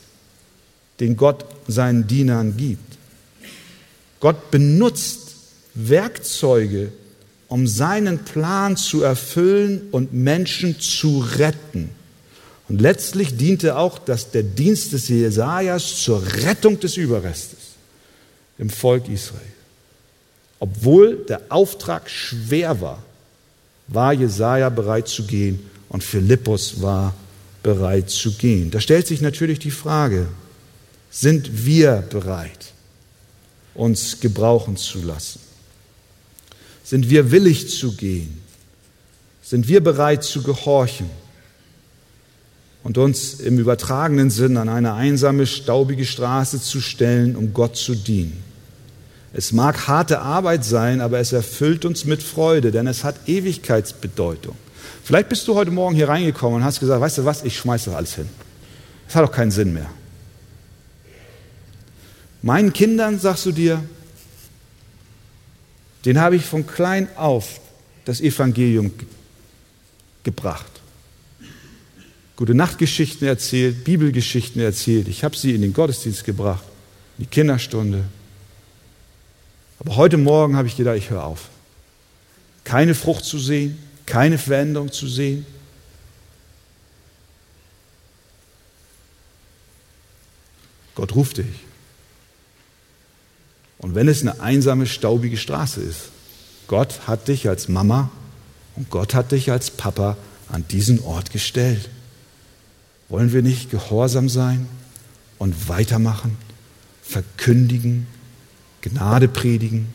den 1.00 1.18
Gott 1.18 1.44
seinen 1.68 2.06
Dienern 2.06 2.56
gibt. 2.56 3.00
Gott 4.20 4.52
benutzt 4.52 5.38
Werkzeuge, 5.74 6.92
um 7.48 7.66
seinen 7.66 8.20
Plan 8.20 8.78
zu 8.78 9.02
erfüllen 9.02 9.88
und 9.90 10.14
Menschen 10.14 10.80
zu 10.80 11.26
retten. 11.36 11.90
Und 12.70 12.80
letztlich 12.80 13.38
diente 13.38 13.76
auch 13.76 13.98
das, 13.98 14.30
der 14.30 14.44
Dienst 14.44 14.94
des 14.94 15.08
Jesajas 15.08 16.00
zur 16.00 16.22
Rettung 16.44 16.80
des 16.80 16.96
Überrestes 16.96 17.58
im 18.60 18.70
Volk 18.70 19.10
Israel. 19.10 19.57
Obwohl 20.60 21.18
der 21.30 21.42
Auftrag 21.50 22.10
schwer 22.10 22.82
war, 22.82 23.04
war 23.88 24.14
Jesaja 24.14 24.70
bereit 24.70 25.08
zu 25.08 25.26
gehen 25.26 25.60
und 25.90 26.04
Philippus 26.04 26.82
war 26.82 27.14
bereit 27.64 28.10
zu 28.10 28.34
gehen. 28.34 28.72
Da 28.72 28.80
stellt 28.80 29.08
sich 29.08 29.22
natürlich 29.22 29.60
die 29.60 29.72
Frage, 29.72 30.28
sind 31.10 31.66
wir 31.66 32.04
bereit, 32.10 32.74
uns 33.74 34.20
gebrauchen 34.20 34.78
zu 34.78 35.02
lassen? 35.02 35.40
Sind 36.84 37.10
wir 37.10 37.32
willig 37.32 37.70
zu 37.70 37.96
gehen? 37.96 38.42
Sind 39.42 39.68
wir 39.68 39.82
bereit 39.82 40.24
zu 40.24 40.44
gehorchen 40.44 41.10
und 42.84 42.98
uns 42.98 43.36
im 43.36 43.60
übertragenen 43.60 44.30
Sinn 44.30 44.58
an 44.58 44.70
eine 44.70 44.94
einsame, 44.94 45.46
staubige 45.46 46.06
Straße 46.06 46.62
zu 46.62 46.82
stellen, 46.82 47.36
um 47.36 47.54
Gott 47.54 47.78
zu 47.78 47.96
dienen? 47.96 48.47
Es 49.38 49.52
mag 49.52 49.88
harte 49.88 50.20
Arbeit 50.20 50.66
sein, 50.66 51.00
aber 51.00 51.20
es 51.20 51.32
erfüllt 51.32 51.86
uns 51.86 52.06
mit 52.06 52.24
Freude, 52.24 52.72
denn 52.72 52.88
es 52.88 53.04
hat 53.04 53.28
Ewigkeitsbedeutung. 53.28 54.56
Vielleicht 55.04 55.30
bist 55.30 55.48
du 55.48 55.54
heute 55.54 55.70
Morgen 55.70 55.96
hier 55.96 56.10
reingekommen 56.10 56.58
und 56.58 56.64
hast 56.64 56.80
gesagt, 56.80 57.00
weißt 57.00 57.20
du 57.20 57.26
was, 57.26 57.44
ich 57.44 57.56
schmeiße 57.56 57.92
das 57.92 57.96
alles 57.96 58.16
hin. 58.16 58.28
Es 59.08 59.14
hat 59.14 59.24
doch 59.24 59.32
keinen 59.32 59.52
Sinn 59.52 59.76
mehr. 59.76 59.92
Meinen 62.42 62.74
Kindern 62.74 63.20
sagst 63.20 63.46
du 63.46 63.52
dir, 63.52 63.84
den 66.04 66.20
habe 66.20 66.36
ich 66.36 66.44
von 66.44 66.66
klein 66.66 67.08
auf 67.16 67.62
das 68.06 68.22
Evangelium 68.22 68.92
gebracht. 70.24 70.72
Gute 72.38 72.56
Nachtgeschichten 72.56 73.28
erzählt, 73.28 73.84
Bibelgeschichten 73.84 74.64
erzählt. 74.64 75.08
Ich 75.08 75.24
habe 75.24 75.38
sie 75.38 75.54
in 75.54 75.62
den 75.62 75.74
Gottesdienst 75.74 76.24
gebracht, 76.24 76.64
in 77.20 77.26
die 77.26 77.30
Kinderstunde. 77.30 78.04
Aber 79.80 79.96
heute 79.96 80.18
Morgen 80.18 80.56
habe 80.56 80.68
ich 80.68 80.76
gedacht, 80.76 80.98
ich 80.98 81.10
höre 81.10 81.24
auf. 81.24 81.50
Keine 82.64 82.96
Frucht 82.96 83.26
zu 83.26 83.38
sehen, 83.40 83.78
keine 84.06 84.38
Veränderung 84.38 84.92
zu 84.92 85.08
sehen. 85.08 85.46
Gott 90.96 91.14
ruft 91.14 91.38
dich. 91.38 91.46
Und 93.78 93.94
wenn 93.94 94.08
es 94.08 94.22
eine 94.22 94.42
einsame, 94.42 94.88
staubige 94.88 95.38
Straße 95.38 95.80
ist, 95.82 96.10
Gott 96.68 97.08
hat 97.08 97.28
dich 97.28 97.48
als 97.48 97.68
Mama 97.68 98.10
und 98.76 98.90
Gott 98.90 99.14
hat 99.14 99.32
dich 99.32 99.52
als 99.52 99.70
Papa 99.70 100.18
an 100.50 100.68
diesen 100.68 101.00
Ort 101.04 101.32
gestellt. 101.32 101.90
Wollen 103.10 103.32
wir 103.32 103.44
nicht 103.44 103.70
gehorsam 103.70 104.28
sein 104.28 104.68
und 105.38 105.70
weitermachen, 105.70 106.38
verkündigen, 107.04 108.08
Gnade 108.82 109.28
predigen 109.28 109.94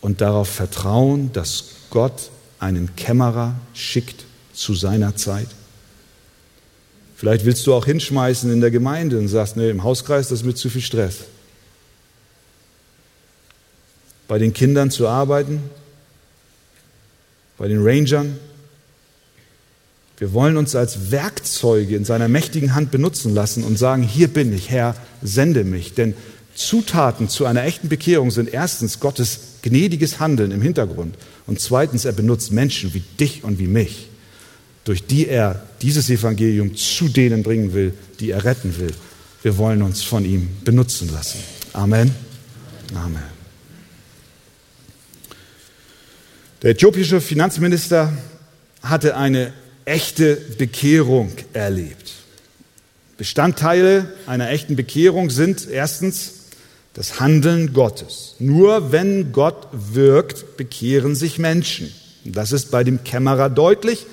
und 0.00 0.20
darauf 0.20 0.48
vertrauen, 0.48 1.32
dass 1.32 1.64
Gott 1.90 2.30
einen 2.58 2.94
Kämmerer 2.96 3.54
schickt 3.74 4.24
zu 4.52 4.74
seiner 4.74 5.16
Zeit? 5.16 5.48
Vielleicht 7.16 7.46
willst 7.46 7.66
du 7.66 7.74
auch 7.74 7.86
hinschmeißen 7.86 8.52
in 8.52 8.60
der 8.60 8.70
Gemeinde 8.70 9.18
und 9.18 9.28
sagst, 9.28 9.56
nee, 9.56 9.70
im 9.70 9.82
Hauskreis, 9.82 10.28
das 10.28 10.40
ist 10.40 10.46
mir 10.46 10.54
zu 10.54 10.68
viel 10.68 10.82
Stress. 10.82 11.20
Bei 14.28 14.38
den 14.38 14.52
Kindern 14.52 14.90
zu 14.90 15.08
arbeiten, 15.08 15.62
bei 17.56 17.68
den 17.68 17.82
Rangern. 17.82 18.38
Wir 20.18 20.32
wollen 20.32 20.56
uns 20.56 20.74
als 20.74 21.10
Werkzeuge 21.10 21.96
in 21.96 22.04
seiner 22.04 22.28
mächtigen 22.28 22.74
Hand 22.74 22.90
benutzen 22.90 23.34
lassen 23.34 23.64
und 23.64 23.78
sagen, 23.78 24.02
hier 24.02 24.28
bin 24.28 24.52
ich, 24.52 24.70
Herr, 24.70 24.94
sende 25.22 25.64
mich. 25.64 25.94
Denn 25.94 26.14
Zutaten 26.56 27.28
zu 27.28 27.44
einer 27.44 27.64
echten 27.64 27.88
Bekehrung 27.88 28.30
sind 28.30 28.52
erstens 28.52 28.98
Gottes 28.98 29.40
gnädiges 29.62 30.20
Handeln 30.20 30.50
im 30.52 30.62
Hintergrund 30.62 31.14
und 31.46 31.60
zweitens, 31.60 32.04
er 32.04 32.12
benutzt 32.12 32.50
Menschen 32.50 32.94
wie 32.94 33.02
dich 33.20 33.44
und 33.44 33.58
wie 33.58 33.66
mich, 33.66 34.08
durch 34.84 35.06
die 35.06 35.28
er 35.28 35.62
dieses 35.82 36.08
Evangelium 36.08 36.74
zu 36.74 37.08
denen 37.08 37.42
bringen 37.42 37.74
will, 37.74 37.92
die 38.20 38.30
er 38.30 38.44
retten 38.44 38.78
will. 38.78 38.92
Wir 39.42 39.58
wollen 39.58 39.82
uns 39.82 40.02
von 40.02 40.24
ihm 40.24 40.48
benutzen 40.64 41.12
lassen. 41.12 41.38
Amen. 41.74 42.10
Amen. 42.94 43.22
Der 46.62 46.70
äthiopische 46.70 47.20
Finanzminister 47.20 48.12
hatte 48.82 49.16
eine 49.16 49.52
echte 49.84 50.36
Bekehrung 50.56 51.32
erlebt. 51.52 52.12
Bestandteile 53.18 54.12
einer 54.26 54.50
echten 54.50 54.74
Bekehrung 54.74 55.30
sind 55.30 55.68
erstens 55.68 56.35
das 56.96 57.20
Handeln 57.20 57.74
Gottes. 57.74 58.36
Nur 58.38 58.90
wenn 58.90 59.30
Gott 59.30 59.68
wirkt, 59.70 60.56
bekehren 60.56 61.14
sich 61.14 61.38
Menschen. 61.38 61.92
Das 62.24 62.52
ist 62.52 62.70
bei 62.70 62.84
dem 62.84 63.04
Kämmerer 63.04 63.50
deutlich, 63.50 64.06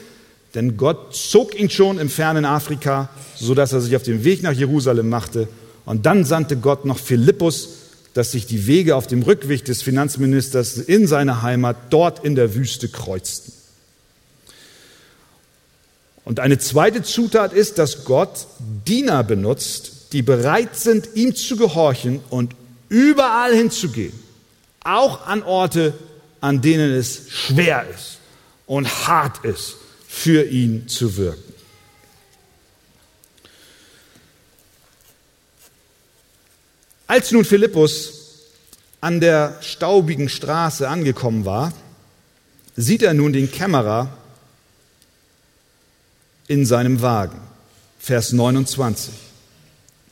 denn 0.54 0.76
Gott 0.76 1.16
zog 1.16 1.58
ihn 1.58 1.70
schon 1.70 1.98
im 1.98 2.10
fernen 2.10 2.44
Afrika, 2.44 3.10
so 3.36 3.56
dass 3.56 3.72
er 3.72 3.80
sich 3.80 3.96
auf 3.96 4.04
den 4.04 4.26
Weg 4.26 4.44
nach 4.44 4.52
Jerusalem 4.52 5.08
machte. 5.08 5.48
Und 5.86 6.06
dann 6.06 6.26
sandte 6.26 6.58
Gott 6.58 6.84
noch 6.84 7.00
Philippus, 7.00 7.70
dass 8.14 8.34
sich 8.34 8.48
die 8.48 8.68
Wege 8.68 8.98
auf 8.98 9.08
dem 9.08 9.24
Rückweg 9.24 9.64
des 9.64 9.82
Finanzministers 9.82 10.76
in 10.76 11.08
seine 11.08 11.42
Heimat 11.42 11.78
dort 11.90 12.26
in 12.26 12.36
der 12.36 12.54
Wüste 12.54 12.90
kreuzten. 12.90 13.54
Und 16.26 16.42
eine 16.42 16.58
zweite 16.58 17.02
Zutat 17.02 17.54
ist, 17.54 17.78
dass 17.80 18.04
Gott 18.04 18.46
Diener 18.86 19.24
benutzt, 19.24 20.12
die 20.12 20.22
bereit 20.22 20.76
sind, 20.76 21.16
ihm 21.16 21.34
zu 21.34 21.56
gehorchen 21.56 22.20
und 22.30 22.56
überall 22.94 23.56
hinzugehen, 23.56 24.14
auch 24.84 25.26
an 25.26 25.42
Orte, 25.42 25.96
an 26.42 26.62
denen 26.62 26.94
es 26.94 27.32
schwer 27.32 27.88
ist 27.90 28.20
und 28.68 28.88
hart 29.08 29.44
ist, 29.44 29.78
für 30.08 30.44
ihn 30.44 30.88
zu 30.88 31.18
wirken. 31.18 31.54
Als 37.08 37.32
nun 37.32 37.46
Philippus 37.46 38.14
an 39.02 39.20
der 39.20 39.58
staubigen 39.62 40.30
Straße 40.30 40.88
angekommen 40.88 41.46
war, 41.46 41.74
sieht 42.76 43.02
er 43.02 43.16
nun 43.16 43.34
den 43.34 43.52
Kämmerer 43.52 44.16
in 46.48 46.66
seinem 46.68 47.02
Wagen. 47.02 47.42
Vers 47.98 48.34
29. 48.34 49.14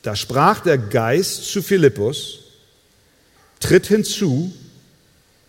Da 0.02 0.16
sprach 0.16 0.60
der 0.60 0.78
Geist 0.78 1.44
zu 1.44 1.62
Philippus, 1.62 2.41
tritt 3.62 3.86
hinzu 3.86 4.52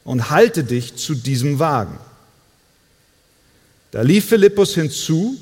und 0.03 0.29
halte 0.29 0.63
dich 0.63 0.95
zu 0.95 1.15
diesem 1.15 1.59
Wagen. 1.59 1.97
Da 3.91 4.01
lief 4.01 4.29
Philippus 4.29 4.75
hinzu 4.75 5.37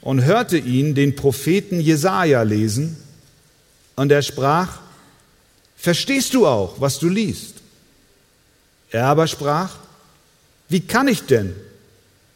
und 0.00 0.24
hörte 0.24 0.58
ihn 0.58 0.94
den 0.94 1.16
Propheten 1.16 1.80
Jesaja 1.80 2.42
lesen, 2.42 2.96
und 3.94 4.10
er 4.10 4.22
sprach: 4.22 4.80
Verstehst 5.76 6.34
du 6.34 6.46
auch, 6.46 6.80
was 6.80 6.98
du 6.98 7.08
liest? 7.08 7.56
Er 8.90 9.06
aber 9.06 9.26
sprach: 9.26 9.76
Wie 10.68 10.80
kann 10.80 11.08
ich 11.08 11.22
denn, 11.22 11.54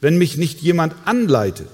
wenn 0.00 0.18
mich 0.18 0.36
nicht 0.36 0.60
jemand 0.60 0.94
anleitet? 1.06 1.70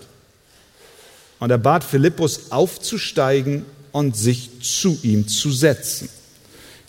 Und 1.40 1.50
er 1.50 1.58
bat 1.58 1.82
Philippus 1.82 2.52
aufzusteigen 2.52 3.66
und 3.90 4.16
sich 4.16 4.60
zu 4.62 4.98
ihm 5.02 5.26
zu 5.26 5.50
setzen. 5.50 6.08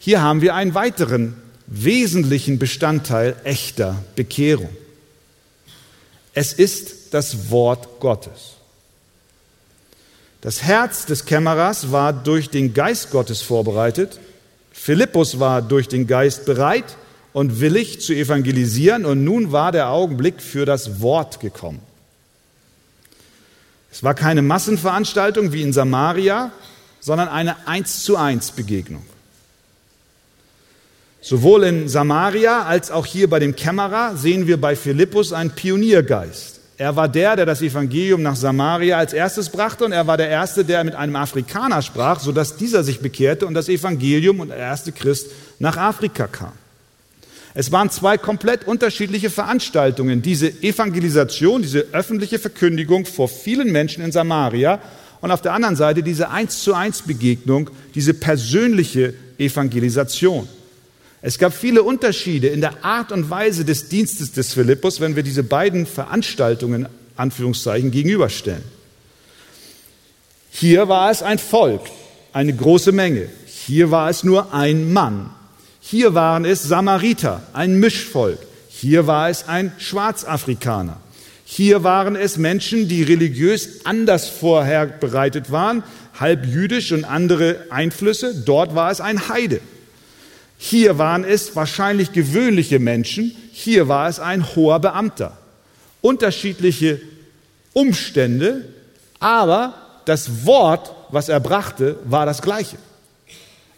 Hier 0.04 0.22
haben 0.22 0.42
wir 0.42 0.54
einen 0.54 0.74
weiteren 0.74 1.34
wesentlichen 1.66 2.60
Bestandteil 2.60 3.38
echter 3.46 4.04
Bekehrung. 4.18 4.68
Es 6.34 6.52
ist 6.52 7.14
das 7.14 7.50
Wort 7.52 8.02
Gottes. 8.02 8.56
Das 10.42 10.62
Herz 10.62 11.06
des 11.06 11.24
Kämmerers 11.24 11.94
war 11.94 12.12
durch 12.12 12.50
den 12.50 12.74
Geist 12.74 13.12
Gottes 13.12 13.42
vorbereitet. 13.42 14.20
Philippus 14.74 15.40
war 15.40 15.62
durch 15.62 15.88
den 15.88 16.06
Geist 16.06 16.44
bereit 16.44 16.98
und 17.32 17.62
willig 17.62 18.02
zu 18.02 18.12
evangelisieren 18.12 19.06
und 19.06 19.24
nun 19.24 19.54
war 19.54 19.72
der 19.72 19.88
Augenblick 19.88 20.42
für 20.42 20.66
das 20.66 21.00
Wort 21.00 21.40
gekommen. 21.40 21.80
Es 23.90 24.04
war 24.04 24.16
keine 24.16 24.42
Massenveranstaltung 24.42 25.54
wie 25.54 25.62
in 25.62 25.72
Samaria, 25.72 26.52
sondern 27.00 27.30
eine 27.30 27.70
eins 27.70 28.04
zu 28.04 28.18
eins 28.18 28.52
Begegnung. 28.52 29.06
Sowohl 31.24 31.64
in 31.64 31.88
Samaria 31.88 32.64
als 32.64 32.92
auch 32.92 33.06
hier 33.06 33.30
bei 33.30 33.40
dem 33.40 33.56
Kämmerer 33.56 34.18
sehen 34.18 34.46
wir 34.46 34.60
bei 34.60 34.76
Philippus 34.76 35.32
einen 35.32 35.52
Pioniergeist. 35.52 36.60
Er 36.78 36.98
war 36.98 37.08
der, 37.08 37.38
der 37.38 37.46
das 37.46 37.62
Evangelium 37.62 38.22
nach 38.22 38.36
Samaria 38.36 38.98
als 38.98 39.14
erstes 39.14 39.48
brachte 39.50 39.86
und 39.86 39.94
er 39.94 40.06
war 40.06 40.18
der 40.18 40.28
Erste, 40.28 40.66
der 40.66 40.84
mit 40.84 40.96
einem 40.96 41.16
Afrikaner 41.16 41.82
sprach, 41.82 42.20
sodass 42.20 42.58
dieser 42.58 42.84
sich 42.84 43.00
bekehrte 43.00 43.48
und 43.48 43.54
das 43.54 43.70
Evangelium 43.70 44.42
und 44.42 44.50
der 44.50 44.58
erste 44.58 44.92
Christ 44.92 45.28
nach 45.60 45.78
Afrika 45.78 46.28
kam. 46.28 46.52
Es 47.54 47.72
waren 47.72 47.90
zwei 47.90 48.18
komplett 48.18 48.68
unterschiedliche 48.68 49.30
Veranstaltungen. 49.30 50.22
Diese 50.22 50.50
Evangelisation, 50.62 51.62
diese 51.62 51.86
öffentliche 51.94 52.38
Verkündigung 52.38 53.06
vor 53.06 53.30
vielen 53.30 53.72
Menschen 53.72 54.04
in 54.04 54.12
Samaria 54.12 54.82
und 55.22 55.32
auf 55.32 55.42
der 55.42 55.54
anderen 55.54 55.78
Seite 55.78 56.04
diese 56.04 56.32
eins 56.32 56.64
zu 56.64 56.74
eins 56.74 57.04
Begegnung, 57.04 57.70
diese 57.96 58.14
persönliche 58.14 59.14
Evangelisation. 59.38 60.50
Es 61.26 61.38
gab 61.38 61.54
viele 61.54 61.84
Unterschiede 61.84 62.50
in 62.50 62.60
der 62.60 62.84
Art 62.84 63.14
und 63.14 63.30
Weise 63.30 63.64
des 63.64 63.88
Dienstes 63.88 64.34
des 64.34 64.54
Philippus, 64.54 65.00
wenn 65.00 65.16
wir 65.16 65.24
diese 65.24 65.42
beiden 65.42 65.86
Veranstaltungen 65.86 66.86
Anführungszeichen 67.16 67.92
gegenüberstellen. 67.92 68.64
Hier 70.52 70.90
war 70.90 71.10
es 71.12 71.24
ein 71.24 71.40
Volk, 71.40 71.84
eine 72.34 72.54
große 72.54 72.92
Menge. 72.92 73.30
Hier 73.46 73.90
war 73.90 74.10
es 74.10 74.26
nur 74.26 74.54
ein 74.54 74.92
Mann. 74.92 75.30
Hier 75.80 76.14
waren 76.14 76.44
es 76.44 76.64
Samariter, 76.64 77.42
ein 77.54 77.80
Mischvolk. 77.80 78.40
Hier 78.68 79.08
war 79.08 79.30
es 79.30 79.48
ein 79.48 79.72
Schwarzafrikaner. 79.78 80.98
Hier 81.46 81.86
waren 81.86 82.18
es 82.18 82.36
Menschen, 82.36 82.90
die 82.90 83.02
religiös 83.02 83.86
anders 83.86 84.28
vorher 84.28 84.88
bereitet 84.88 85.54
waren, 85.54 85.84
halb 86.20 86.46
jüdisch 86.46 86.92
und 86.92 87.06
andere 87.06 87.68
Einflüsse. 87.70 88.44
Dort 88.44 88.76
war 88.76 88.92
es 88.92 89.00
ein 89.00 89.30
Heide. 89.30 89.62
Hier 90.66 90.98
waren 90.98 91.26
es 91.26 91.58
wahrscheinlich 91.58 92.14
gewöhnliche 92.14 92.80
Menschen, 92.80 93.36
hier 93.52 93.90
war 93.90 94.08
es 94.08 94.22
ein 94.22 94.56
hoher 94.56 94.80
Beamter. 94.80 95.38
Unterschiedliche 96.00 97.02
Umstände, 97.74 98.64
aber 99.20 99.74
das 100.06 100.46
Wort, 100.46 100.96
was 101.12 101.28
er 101.28 101.42
brachte, 101.42 101.98
war 102.06 102.26
das 102.26 102.42
gleiche. 102.42 102.78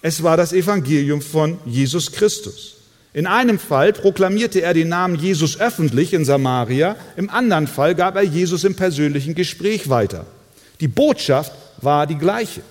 Es 0.04 0.22
war 0.22 0.38
das 0.38 0.54
Evangelium 0.54 1.24
von 1.24 1.58
Jesus 1.66 2.12
Christus. 2.12 2.76
In 3.16 3.26
einem 3.26 3.58
Fall 3.58 3.92
proklamierte 3.92 4.62
er 4.62 4.76
den 4.76 4.90
Namen 4.90 5.16
Jesus 5.16 5.60
öffentlich 5.60 6.14
in 6.14 6.24
Samaria, 6.24 6.98
im 7.18 7.32
anderen 7.32 7.66
Fall 7.66 7.96
gab 7.96 8.16
er 8.16 8.22
Jesus 8.22 8.64
im 8.64 8.76
persönlichen 8.76 9.34
Gespräch 9.34 9.90
weiter. 9.90 10.28
Die 10.80 10.88
Botschaft 10.88 11.52
war 11.82 12.06
die 12.06 12.20
gleiche. 12.20 12.62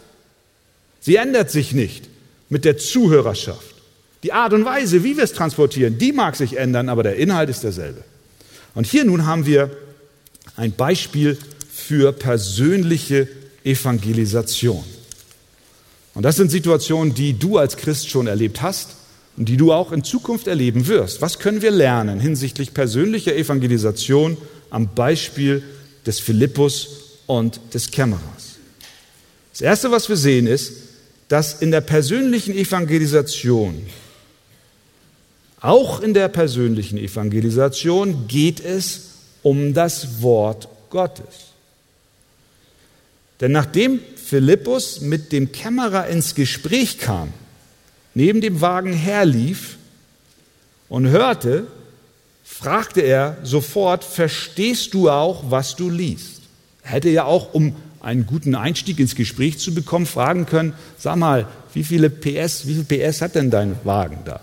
Sie 1.01 1.17
ändert 1.17 1.51
sich 1.51 1.73
nicht 1.73 2.05
mit 2.49 2.65
der 2.65 2.79
Zuhörerschaft. 2.79 3.74
Die 4.25 4.33
Art 4.33 4.55
und 4.55 4.65
Weise, 4.65 5.05
wie 5.05 5.19
wir 5.19 5.25
es 5.25 5.35
transportieren, 5.35 5.99
die 5.99 6.11
mag 6.11 6.35
sich 6.35 6.57
ändern, 6.57 6.89
aber 6.89 7.03
der 7.03 7.17
Inhalt 7.17 7.51
ist 7.51 7.63
derselbe. 7.63 8.03
Und 8.75 8.87
hier 8.87 9.05
nun 9.05 9.27
haben 9.27 9.45
wir 9.45 9.71
ein 10.57 10.73
Beispiel 10.73 11.37
für 11.71 12.11
persönliche 12.11 13.29
Evangelisation. 13.65 14.83
Und 16.15 16.23
das 16.23 16.37
sind 16.37 16.51
Situationen, 16.51 17.13
die 17.13 17.39
du 17.39 17.59
als 17.59 17.77
Christ 17.77 18.09
schon 18.09 18.27
erlebt 18.27 18.63
hast 18.63 18.97
und 19.37 19.47
die 19.47 19.59
du 19.59 19.75
auch 19.75 19.93
in 19.93 20.03
Zukunft 20.03 20.47
erleben 20.47 20.87
wirst. 20.87 21.21
Was 21.21 21.39
können 21.39 21.61
wir 21.61 21.71
lernen 21.71 22.19
hinsichtlich 22.19 22.73
persönlicher 22.73 23.37
Evangelisation 23.37 24.39
am 24.71 24.95
Beispiel 24.95 25.63
des 26.07 26.19
Philippus 26.19 26.89
und 27.27 27.61
des 27.75 27.91
Kämmerers? 27.91 28.55
Das 29.53 29.61
Erste, 29.61 29.91
was 29.91 30.09
wir 30.09 30.17
sehen, 30.17 30.47
ist, 30.47 30.73
dass 31.29 31.61
in 31.61 31.71
der 31.71 31.83
persönlichen 31.83 32.55
Evangelisation 32.55 33.85
auch 35.65 36.01
in 36.01 36.13
der 36.13 36.29
persönlichen 36.29 36.99
Evangelisation 36.99 38.29
geht 38.29 38.61
es 38.61 39.13
um 39.43 39.73
das 39.73 40.21
Wort 40.21 40.69
Gottes. 40.91 41.53
Denn 43.41 43.53
nachdem 43.53 44.01
Philippus 44.15 45.01
mit 45.01 45.33
dem 45.33 45.53
Kämmerer 45.53 46.07
ins 46.09 46.35
Gespräch 46.35 46.99
kam, 46.99 47.33
neben 48.13 48.43
dem 48.43 48.61
Wagen 48.61 48.93
herlief 48.93 49.79
und 50.91 51.09
hörte, 51.09 51.67
fragte 52.45 53.01
er 53.01 53.39
sofort, 53.43 54.05
verstehst 54.05 54.93
du 54.93 55.09
auch, 55.09 55.51
was 55.51 55.77
du 55.77 55.89
liest? 55.89 56.43
Er 56.83 56.91
hätte 56.91 57.09
ja 57.09 57.25
auch, 57.25 57.55
um 57.55 57.75
einen 58.01 58.27
guten 58.27 58.55
Einstieg 58.55 59.01
ins 59.01 59.15
Gespräch 59.15 59.59
zu 59.59 59.73
bekommen, 59.73 60.05
fragen 60.05 60.45
können, 60.45 60.75
sag 60.99 61.17
mal, 61.17 61.49
wie 61.73 61.85
viele 61.85 62.11
PS, 62.11 62.67
wie 62.67 62.75
viel 62.75 62.85
PS 62.85 63.23
hat 63.23 63.35
denn 63.35 63.51
dein 63.51 63.77
Wagen 63.85 64.19
da? 64.27 64.41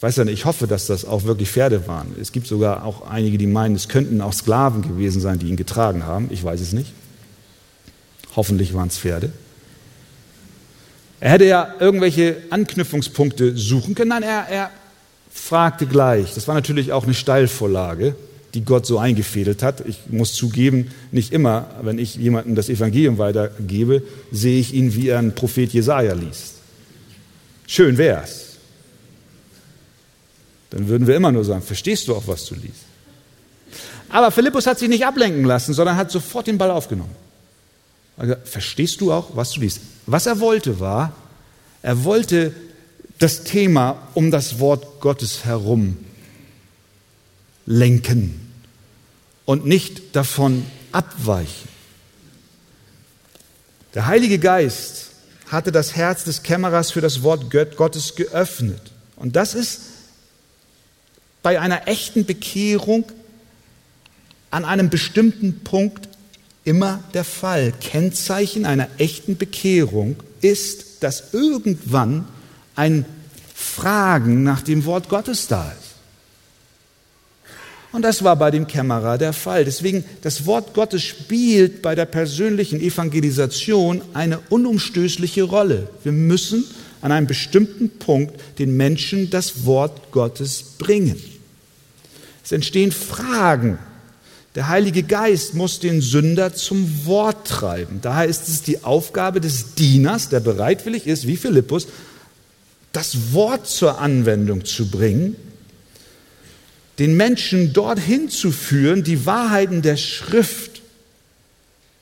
Ich 0.00 0.02
weiß 0.02 0.16
ja 0.16 0.24
nicht, 0.24 0.32
ich 0.32 0.44
hoffe, 0.46 0.66
dass 0.66 0.86
das 0.86 1.04
auch 1.04 1.24
wirklich 1.24 1.50
Pferde 1.50 1.86
waren. 1.86 2.14
Es 2.18 2.32
gibt 2.32 2.46
sogar 2.46 2.86
auch 2.86 3.06
einige, 3.06 3.36
die 3.36 3.46
meinen, 3.46 3.76
es 3.76 3.86
könnten 3.86 4.22
auch 4.22 4.32
Sklaven 4.32 4.80
gewesen 4.80 5.20
sein, 5.20 5.38
die 5.38 5.46
ihn 5.48 5.56
getragen 5.56 6.06
haben. 6.06 6.28
Ich 6.30 6.42
weiß 6.42 6.58
es 6.62 6.72
nicht. 6.72 6.94
Hoffentlich 8.34 8.72
waren 8.72 8.88
es 8.88 8.96
Pferde. 8.96 9.30
Er 11.20 11.32
hätte 11.32 11.44
ja 11.44 11.74
irgendwelche 11.80 12.38
Anknüpfungspunkte 12.48 13.58
suchen 13.58 13.94
können. 13.94 14.08
Nein, 14.08 14.22
er, 14.22 14.48
er 14.48 14.70
fragte 15.30 15.84
gleich. 15.84 16.32
Das 16.32 16.48
war 16.48 16.54
natürlich 16.54 16.92
auch 16.92 17.04
eine 17.04 17.12
Steilvorlage, 17.12 18.14
die 18.54 18.64
Gott 18.64 18.86
so 18.86 18.98
eingefädelt 18.98 19.62
hat. 19.62 19.84
Ich 19.86 19.98
muss 20.08 20.32
zugeben, 20.32 20.92
nicht 21.12 21.30
immer, 21.30 21.66
wenn 21.82 21.98
ich 21.98 22.14
jemandem 22.16 22.54
das 22.54 22.70
Evangelium 22.70 23.18
weitergebe, 23.18 24.02
sehe 24.32 24.60
ich 24.60 24.72
ihn, 24.72 24.94
wie 24.94 25.08
er 25.08 25.18
einen 25.18 25.34
Prophet 25.34 25.70
Jesaja 25.74 26.14
liest. 26.14 26.54
Schön 27.66 27.98
wär's. 27.98 28.49
Dann 30.70 30.88
würden 30.88 31.06
wir 31.06 31.16
immer 31.16 31.32
nur 31.32 31.44
sagen, 31.44 31.62
verstehst 31.62 32.08
du 32.08 32.14
auch, 32.14 32.26
was 32.26 32.46
du 32.46 32.54
liest? 32.54 32.84
Aber 34.08 34.30
Philippus 34.30 34.66
hat 34.66 34.78
sich 34.78 34.88
nicht 34.88 35.06
ablenken 35.06 35.44
lassen, 35.44 35.74
sondern 35.74 35.96
hat 35.96 36.10
sofort 36.10 36.46
den 36.46 36.58
Ball 36.58 36.70
aufgenommen. 36.70 37.14
Also, 38.16 38.34
verstehst 38.44 39.00
du 39.00 39.12
auch, 39.12 39.36
was 39.36 39.52
du 39.52 39.60
liest? 39.60 39.80
Was 40.06 40.26
er 40.26 40.40
wollte 40.40 40.80
war, 40.80 41.12
er 41.82 42.04
wollte 42.04 42.52
das 43.18 43.44
Thema 43.44 44.08
um 44.14 44.30
das 44.30 44.58
Wort 44.58 45.00
Gottes 45.00 45.44
herum 45.44 45.96
lenken 47.66 48.52
und 49.44 49.66
nicht 49.66 50.16
davon 50.16 50.64
abweichen. 50.92 51.68
Der 53.94 54.06
Heilige 54.06 54.38
Geist 54.38 55.10
hatte 55.48 55.72
das 55.72 55.96
Herz 55.96 56.24
des 56.24 56.42
Kämmerers 56.42 56.90
für 56.90 57.00
das 57.00 57.22
Wort 57.22 57.50
Gottes 57.76 58.14
geöffnet. 58.14 58.80
Und 59.16 59.36
das 59.36 59.54
ist 59.54 59.80
bei 61.42 61.60
einer 61.60 61.88
echten 61.88 62.24
Bekehrung 62.24 63.04
an 64.50 64.64
einem 64.64 64.90
bestimmten 64.90 65.60
Punkt 65.60 66.08
immer 66.64 67.02
der 67.14 67.24
Fall. 67.24 67.72
Kennzeichen 67.80 68.66
einer 68.66 68.88
echten 68.98 69.36
Bekehrung 69.36 70.16
ist, 70.40 71.02
dass 71.02 71.32
irgendwann 71.32 72.26
ein 72.76 73.04
Fragen 73.54 74.42
nach 74.42 74.62
dem 74.62 74.84
Wort 74.84 75.08
Gottes 75.08 75.46
da 75.46 75.70
ist. 75.70 75.90
Und 77.92 78.02
das 78.02 78.22
war 78.22 78.36
bei 78.36 78.50
dem 78.50 78.66
Kämmerer 78.66 79.18
der 79.18 79.32
Fall. 79.32 79.64
Deswegen, 79.64 80.04
das 80.22 80.46
Wort 80.46 80.74
Gottes 80.74 81.02
spielt 81.02 81.82
bei 81.82 81.94
der 81.94 82.04
persönlichen 82.04 82.80
Evangelisation 82.80 84.00
eine 84.14 84.38
unumstößliche 84.48 85.42
Rolle. 85.42 85.88
Wir 86.04 86.12
müssen 86.12 86.64
an 87.00 87.10
einem 87.10 87.26
bestimmten 87.26 87.90
Punkt 87.90 88.40
den 88.58 88.76
Menschen 88.76 89.30
das 89.30 89.64
Wort 89.64 90.12
Gottes 90.12 90.62
bringen. 90.78 91.20
Es 92.50 92.54
entstehen 92.54 92.90
Fragen. 92.90 93.78
Der 94.56 94.66
Heilige 94.66 95.04
Geist 95.04 95.54
muss 95.54 95.78
den 95.78 96.00
Sünder 96.00 96.52
zum 96.52 97.06
Wort 97.06 97.46
treiben. 97.46 98.00
Daher 98.02 98.26
ist 98.26 98.48
es 98.48 98.62
die 98.62 98.82
Aufgabe 98.82 99.40
des 99.40 99.76
Dieners, 99.76 100.30
der 100.30 100.40
bereitwillig 100.40 101.06
ist, 101.06 101.28
wie 101.28 101.36
Philippus, 101.36 101.86
das 102.90 103.32
Wort 103.32 103.68
zur 103.68 104.00
Anwendung 104.00 104.64
zu 104.64 104.90
bringen, 104.90 105.36
den 106.98 107.16
Menschen 107.16 107.72
dorthin 107.72 108.28
zu 108.28 108.50
führen, 108.50 109.04
die 109.04 109.26
Wahrheiten 109.26 109.80
der 109.80 109.96
Schrift 109.96 110.82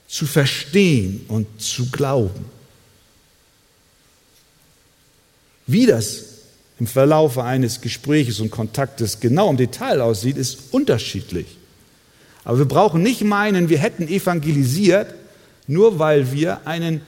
zu 0.08 0.24
verstehen 0.24 1.26
und 1.28 1.60
zu 1.60 1.90
glauben. 1.90 2.46
Wie 5.66 5.84
das 5.84 6.37
im 6.80 6.86
Verlauf 6.86 7.38
eines 7.38 7.80
Gespräches 7.80 8.40
und 8.40 8.50
Kontaktes 8.50 9.20
genau 9.20 9.50
im 9.50 9.56
Detail 9.56 10.00
aussieht, 10.00 10.36
ist 10.36 10.58
unterschiedlich. 10.72 11.46
Aber 12.44 12.58
wir 12.58 12.64
brauchen 12.64 13.02
nicht 13.02 13.22
meinen, 13.22 13.68
wir 13.68 13.78
hätten 13.78 14.08
evangelisiert, 14.08 15.14
nur 15.66 15.98
weil 15.98 16.32
wir 16.32 16.66
einen 16.66 17.02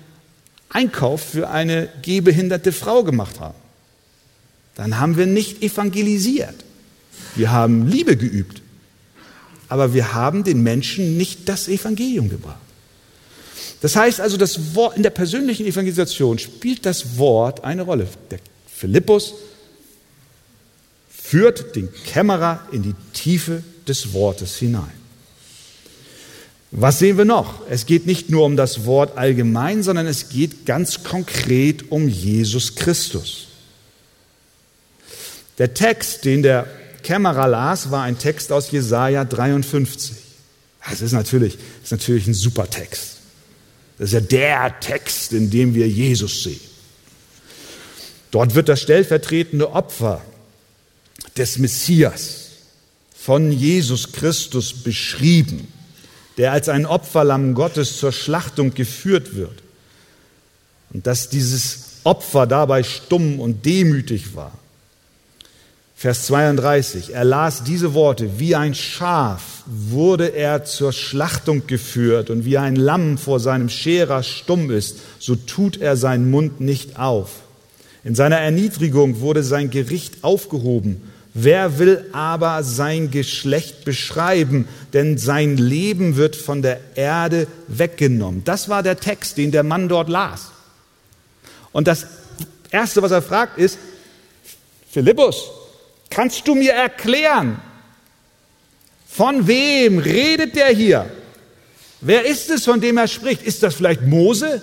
Einkauf 0.69 1.23
für 1.23 1.49
eine 1.51 1.89
gehbehinderte 2.03 2.73
Frau 2.73 3.05
gemacht 3.05 3.41
haben. 3.41 3.55
Dann 4.75 4.99
haben 4.99 5.17
wir 5.17 5.27
nicht 5.27 5.63
evangelisiert. 5.63 6.55
Wir 7.37 7.53
haben 7.53 7.87
Liebe 7.89 8.17
geübt. 8.17 8.63
Aber 9.69 9.95
wir 9.95 10.15
haben 10.15 10.43
den 10.43 10.63
Menschen 10.63 11.17
nicht 11.17 11.49
das 11.49 11.69
Evangelium 11.69 12.29
gebracht. 12.29 12.59
Das 13.81 13.97
heißt 13.97 14.21
also, 14.21 14.37
das 14.37 14.75
Wort, 14.75 14.97
in 14.97 15.03
der 15.03 15.11
persönlichen 15.11 15.65
Evangelisation 15.65 16.39
spielt 16.39 16.85
das 16.85 17.19
Wort 17.19 17.65
eine 17.65 17.83
Rolle. 17.83 18.09
Der 18.31 18.41
Philippus 18.67 19.35
führt 21.31 21.77
den 21.77 21.89
Kämmerer 22.07 22.67
in 22.73 22.83
die 22.83 22.95
Tiefe 23.13 23.63
des 23.87 24.13
Wortes 24.13 24.57
hinein. 24.57 24.91
Was 26.73 26.99
sehen 26.99 27.19
wir 27.19 27.25
noch? 27.25 27.63
Es 27.71 27.87
geht 27.87 28.05
nicht 28.05 28.31
nur 28.31 28.45
um 28.45 28.57
das 28.57 28.85
Wort 28.85 29.17
allgemein, 29.17 29.85
sondern 29.85 30.09
es 30.09 30.29
geht 30.29 30.67
ganz 30.67 31.05
konkret 31.05 31.93
um 31.93 32.09
Jesus 32.09 32.75
Christus. 32.75 33.47
Der 35.59 35.73
Text, 35.73 36.25
den 36.25 36.43
der 36.43 36.67
Kämmerer 37.05 37.47
las, 37.47 37.93
war 37.93 38.03
ein 38.03 38.19
Text 38.19 38.51
aus 38.51 38.73
Jesaja 38.73 39.25
53. 39.25 40.17
Das 40.89 41.01
ist 41.01 41.13
natürlich, 41.13 41.55
das 41.55 41.85
ist 41.85 41.93
natürlich 41.93 42.27
ein 42.27 42.35
super 42.35 42.69
Text. 42.69 43.19
Das 43.99 44.09
ist 44.09 44.15
ja 44.15 44.21
der 44.21 44.81
Text, 44.81 45.33
in 45.33 45.49
dem 45.49 45.75
wir 45.75 45.87
Jesus 45.87 46.43
sehen. 46.43 46.61
Dort 48.33 48.57
wird 48.57 48.69
das 48.69 48.81
stellvertretende 48.81 49.71
Opfer 49.71 50.23
des 51.37 51.59
Messias 51.59 52.47
von 53.15 53.53
Jesus 53.53 54.13
Christus 54.13 54.73
beschrieben, 54.73 55.69
der 56.37 56.53
als 56.53 56.69
ein 56.69 56.87
Opferlamm 56.87 57.55
Gottes 57.55 57.99
zur 57.99 58.13
Schlachtung 58.13 58.75
geführt 58.75 59.35
wird. 59.35 59.63
Und 60.93 61.07
dass 61.07 61.29
dieses 61.29 61.91
Opfer 62.05 62.47
dabei 62.47 62.83
stumm 62.83 63.41
und 63.41 63.65
demütig 63.67 64.35
war. 64.35 64.53
Vers 65.95 66.29
32, 66.29 67.13
er 67.13 67.25
las 67.25 67.63
diese 67.63 67.93
Worte, 67.93 68.39
wie 68.39 68.57
ein 68.57 68.75
Schaf 68.75 69.65
wurde 69.67 70.29
er 70.29 70.65
zur 70.65 70.95
Schlachtung 70.95 71.67
geführt 71.67 72.31
und 72.31 72.47
wie 72.47 72.57
ein 72.57 72.75
Lamm 72.75 73.19
vor 73.19 73.39
seinem 73.39 73.69
Scherer 73.69 74.23
stumm 74.23 74.71
ist, 74.71 74.97
so 75.19 75.37
tut 75.37 75.77
er 75.77 75.99
seinen 75.99 76.31
Mund 76.31 76.59
nicht 76.59 76.99
auf. 76.99 77.41
In 78.03 78.15
seiner 78.15 78.39
Erniedrigung 78.39 79.21
wurde 79.21 79.43
sein 79.43 79.69
Gericht 79.69 80.25
aufgehoben. 80.25 81.03
Wer 81.33 81.79
will 81.79 82.07
aber 82.13 82.65
sein 82.65 83.11
Geschlecht 83.11 83.85
beschreiben, 83.85 84.67
denn 84.93 85.17
sein 85.17 85.57
Leben 85.57 86.17
wird 86.17 86.35
von 86.35 86.61
der 86.61 86.81
Erde 86.97 87.47
weggenommen. 87.69 88.43
Das 88.45 88.69
war 88.69 88.83
der 88.83 88.99
Text, 88.99 89.37
den 89.37 89.53
der 89.53 89.63
Mann 89.63 89.89
dort 89.89 90.09
las. 90.09 90.51
Und 91.73 91.87
das 91.87 92.07
Erste, 92.71 93.01
was 93.03 93.13
er 93.13 93.23
fragt, 93.23 93.59
ist, 93.59 93.79
Philippus, 94.91 95.51
Kannst 96.11 96.49
du 96.49 96.57
mir 96.57 96.73
erklären, 96.73 97.61
von 99.09 99.47
wem 99.47 99.99
redet 99.99 100.57
der 100.57 100.69
hier? 100.69 101.09
Wer 102.01 102.27
ist 102.27 102.51
es, 102.51 102.65
von 102.65 102.81
dem 102.81 102.99
er 102.99 103.07
spricht? 103.07 103.43
Ist 103.43 103.63
das 103.63 103.77
vielleicht 103.77 104.03
Mose? 104.03 104.61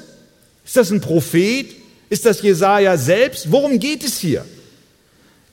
Ist 0.65 0.75
das 0.75 0.91
ein 0.91 0.99
Prophet? 0.99 1.67
Ist 2.09 2.25
das 2.25 2.41
Jesaja 2.41 2.97
selbst? 2.97 3.51
Worum 3.51 3.79
geht 3.79 4.03
es 4.03 4.19
hier? 4.19 4.45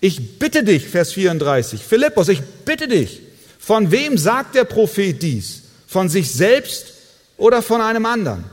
Ich 0.04 0.38
bitte 0.38 0.62
dich, 0.64 0.86
Vers 0.86 1.14
34, 1.14 1.82
Philippus, 1.82 2.28
ich 2.28 2.42
bitte 2.66 2.88
dich, 2.88 3.22
von 3.58 3.90
wem 3.90 4.18
sagt 4.18 4.54
der 4.54 4.64
Prophet 4.64 5.22
dies? 5.22 5.62
Von 5.86 6.10
sich 6.10 6.30
selbst 6.30 6.92
oder 7.38 7.62
von 7.62 7.80
einem 7.80 8.04
anderen? 8.04 8.44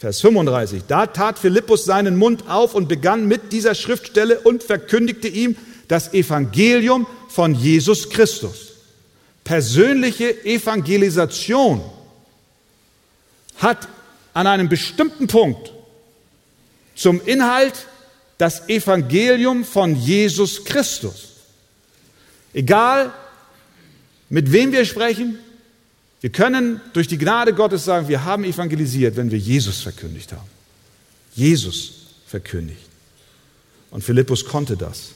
Vers 0.00 0.20
35, 0.20 0.82
da 0.88 1.06
tat 1.06 1.38
Philippus 1.38 1.84
seinen 1.84 2.16
Mund 2.16 2.48
auf 2.48 2.74
und 2.74 2.88
begann 2.88 3.28
mit 3.28 3.52
dieser 3.52 3.76
Schriftstelle 3.76 4.40
und 4.40 4.64
verkündigte 4.64 5.28
ihm, 5.28 5.54
das 5.86 6.12
Evangelium 6.12 7.06
von 7.28 7.54
Jesus 7.54 8.10
Christus. 8.10 8.72
Persönliche 9.44 10.44
Evangelisation 10.44 11.82
hat 13.58 13.86
an 14.32 14.48
einem 14.48 14.68
bestimmten 14.68 15.28
Punkt 15.28 15.70
zum 16.96 17.20
Inhalt 17.24 17.86
das 18.38 18.68
Evangelium 18.68 19.64
von 19.64 19.96
Jesus 19.96 20.64
Christus. 20.64 21.28
Egal, 22.52 23.12
mit 24.28 24.50
wem 24.52 24.72
wir 24.72 24.84
sprechen, 24.84 25.38
wir 26.20 26.30
können 26.30 26.80
durch 26.92 27.06
die 27.06 27.18
Gnade 27.18 27.52
Gottes 27.52 27.84
sagen, 27.84 28.08
wir 28.08 28.24
haben 28.24 28.44
evangelisiert, 28.44 29.16
wenn 29.16 29.30
wir 29.30 29.38
Jesus 29.38 29.82
verkündigt 29.82 30.32
haben. 30.32 30.48
Jesus 31.34 31.92
verkündigt. 32.26 32.80
Und 33.90 34.02
Philippus 34.02 34.44
konnte 34.44 34.76
das. 34.76 35.10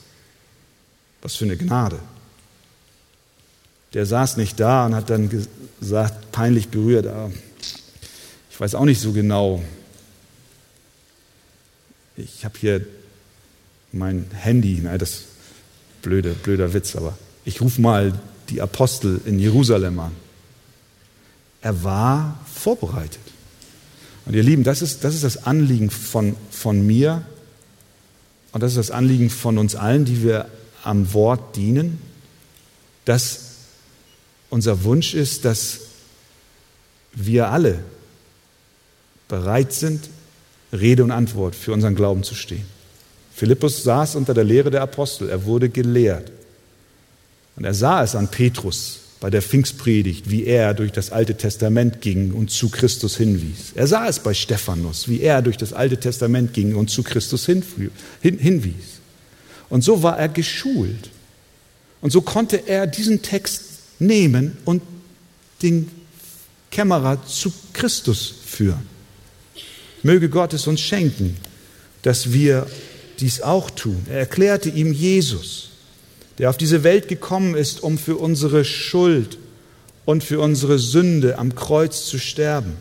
Was 1.21 1.35
für 1.35 1.45
eine 1.45 1.57
Gnade. 1.57 1.99
Der 3.93 4.05
saß 4.05 4.37
nicht 4.37 4.59
da 4.59 4.85
und 4.85 4.95
hat 4.95 5.09
dann 5.09 5.29
gesagt, 5.79 6.31
peinlich 6.31 6.69
berührt, 6.69 7.07
ah, 7.07 7.31
ich 8.51 8.59
weiß 8.59 8.75
auch 8.75 8.85
nicht 8.85 9.01
so 9.01 9.11
genau. 9.11 9.63
Ich 12.15 12.45
habe 12.45 12.57
hier 12.59 12.85
mein 13.91 14.25
Handy, 14.33 14.79
na, 14.83 14.97
das 14.97 15.23
blöde, 16.01 16.33
blöder 16.33 16.73
Witz, 16.73 16.95
aber 16.95 17.17
ich 17.45 17.61
rufe 17.61 17.81
mal 17.81 18.13
die 18.49 18.61
Apostel 18.61 19.21
in 19.25 19.39
Jerusalem 19.39 19.99
an. 19.99 20.11
Er 21.61 21.83
war 21.83 22.39
vorbereitet. 22.51 23.19
Und 24.25 24.35
ihr 24.35 24.43
Lieben, 24.43 24.63
das 24.63 24.81
ist 24.81 25.03
das, 25.03 25.15
ist 25.15 25.23
das 25.23 25.45
Anliegen 25.45 25.89
von, 25.89 26.35
von 26.51 26.85
mir 26.85 27.23
und 28.51 28.61
das 28.61 28.71
ist 28.71 28.77
das 28.77 28.91
Anliegen 28.91 29.29
von 29.29 29.57
uns 29.57 29.75
allen, 29.75 30.05
die 30.05 30.23
wir 30.23 30.47
am 30.83 31.13
Wort 31.13 31.55
dienen, 31.55 31.99
dass 33.05 33.41
unser 34.49 34.83
Wunsch 34.83 35.13
ist, 35.13 35.45
dass 35.45 35.79
wir 37.13 37.49
alle 37.49 37.79
bereit 39.27 39.73
sind, 39.73 40.09
Rede 40.71 41.03
und 41.03 41.11
Antwort 41.11 41.55
für 41.55 41.73
unseren 41.73 41.95
Glauben 41.95 42.23
zu 42.23 42.35
stehen. 42.35 42.65
Philippus 43.39 43.83
saß 43.83 44.15
unter 44.15 44.33
der 44.33 44.43
Lehre 44.43 44.69
der 44.69 44.81
Apostel, 44.81 45.29
er 45.29 45.45
wurde 45.45 45.69
gelehrt. 45.69 46.29
Und 47.55 47.63
er 47.63 47.73
sah 47.73 48.03
es 48.03 48.13
an 48.13 48.27
Petrus 48.27 48.99
bei 49.21 49.29
der 49.29 49.41
Pfingstpredigt, 49.41 50.29
wie 50.29 50.43
er 50.43 50.73
durch 50.73 50.91
das 50.91 51.13
Alte 51.13 51.35
Testament 51.35 52.01
ging 52.01 52.33
und 52.33 52.51
zu 52.51 52.67
Christus 52.67 53.15
hinwies. 53.15 53.71
Er 53.75 53.87
sah 53.87 54.09
es 54.09 54.19
bei 54.19 54.33
Stephanus, 54.33 55.07
wie 55.07 55.21
er 55.21 55.41
durch 55.41 55.55
das 55.55 55.71
Alte 55.71 55.95
Testament 55.95 56.53
ging 56.53 56.75
und 56.75 56.89
zu 56.89 57.01
Christus 57.01 57.45
hinwies. 57.45 58.99
Und 59.69 59.85
so 59.85 60.03
war 60.03 60.19
er 60.19 60.27
geschult. 60.27 61.09
Und 62.01 62.11
so 62.11 62.19
konnte 62.19 62.67
er 62.67 62.87
diesen 62.87 63.21
Text 63.21 63.63
nehmen 63.99 64.57
und 64.65 64.81
den 65.61 65.89
Kämmerer 66.71 67.25
zu 67.25 67.53
Christus 67.71 68.33
führen. 68.45 68.85
Möge 70.03 70.27
Gott 70.27 70.53
es 70.53 70.67
uns 70.67 70.81
schenken, 70.81 71.37
dass 72.01 72.33
wir 72.33 72.67
dies 73.21 73.41
auch 73.41 73.69
tun. 73.69 74.05
Er 74.09 74.19
erklärte 74.19 74.69
ihm 74.69 74.93
Jesus, 74.93 75.69
der 76.37 76.49
auf 76.49 76.57
diese 76.57 76.83
Welt 76.83 77.07
gekommen 77.07 77.55
ist, 77.55 77.83
um 77.83 77.97
für 77.97 78.17
unsere 78.17 78.65
Schuld 78.65 79.37
und 80.05 80.23
für 80.23 80.39
unsere 80.39 80.79
Sünde 80.79 81.37
am 81.37 81.55
Kreuz 81.55 82.05
zu 82.05 82.17
sterben 82.17 82.77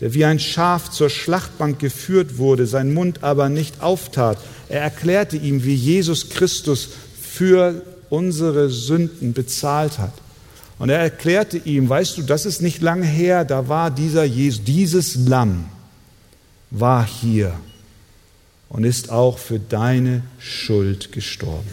der 0.00 0.12
wie 0.12 0.24
ein 0.24 0.38
Schaf 0.38 0.90
zur 0.90 1.08
Schlachtbank 1.08 1.78
geführt 1.78 2.38
wurde, 2.38 2.66
sein 2.66 2.92
Mund 2.92 3.22
aber 3.22 3.48
nicht 3.48 3.82
auftat. 3.82 4.38
Er 4.68 4.82
erklärte 4.82 5.36
ihm, 5.36 5.64
wie 5.64 5.74
Jesus 5.74 6.28
Christus 6.28 6.90
für 7.20 7.82
unsere 8.10 8.68
Sünden 8.68 9.32
bezahlt 9.32 9.98
hat. 9.98 10.12
Und 10.78 10.90
er 10.90 10.98
erklärte 10.98 11.56
ihm, 11.56 11.88
weißt 11.88 12.18
du, 12.18 12.22
das 12.22 12.44
ist 12.44 12.60
nicht 12.60 12.82
lange 12.82 13.06
her, 13.06 13.46
da 13.46 13.68
war 13.68 13.90
dieser 13.90 14.24
Jesus, 14.24 14.64
dieses 14.64 15.16
Lamm 15.26 15.66
war 16.70 17.06
hier 17.06 17.54
und 18.68 18.84
ist 18.84 19.10
auch 19.10 19.38
für 19.38 19.58
deine 19.58 20.22
Schuld 20.38 21.12
gestorben. 21.12 21.68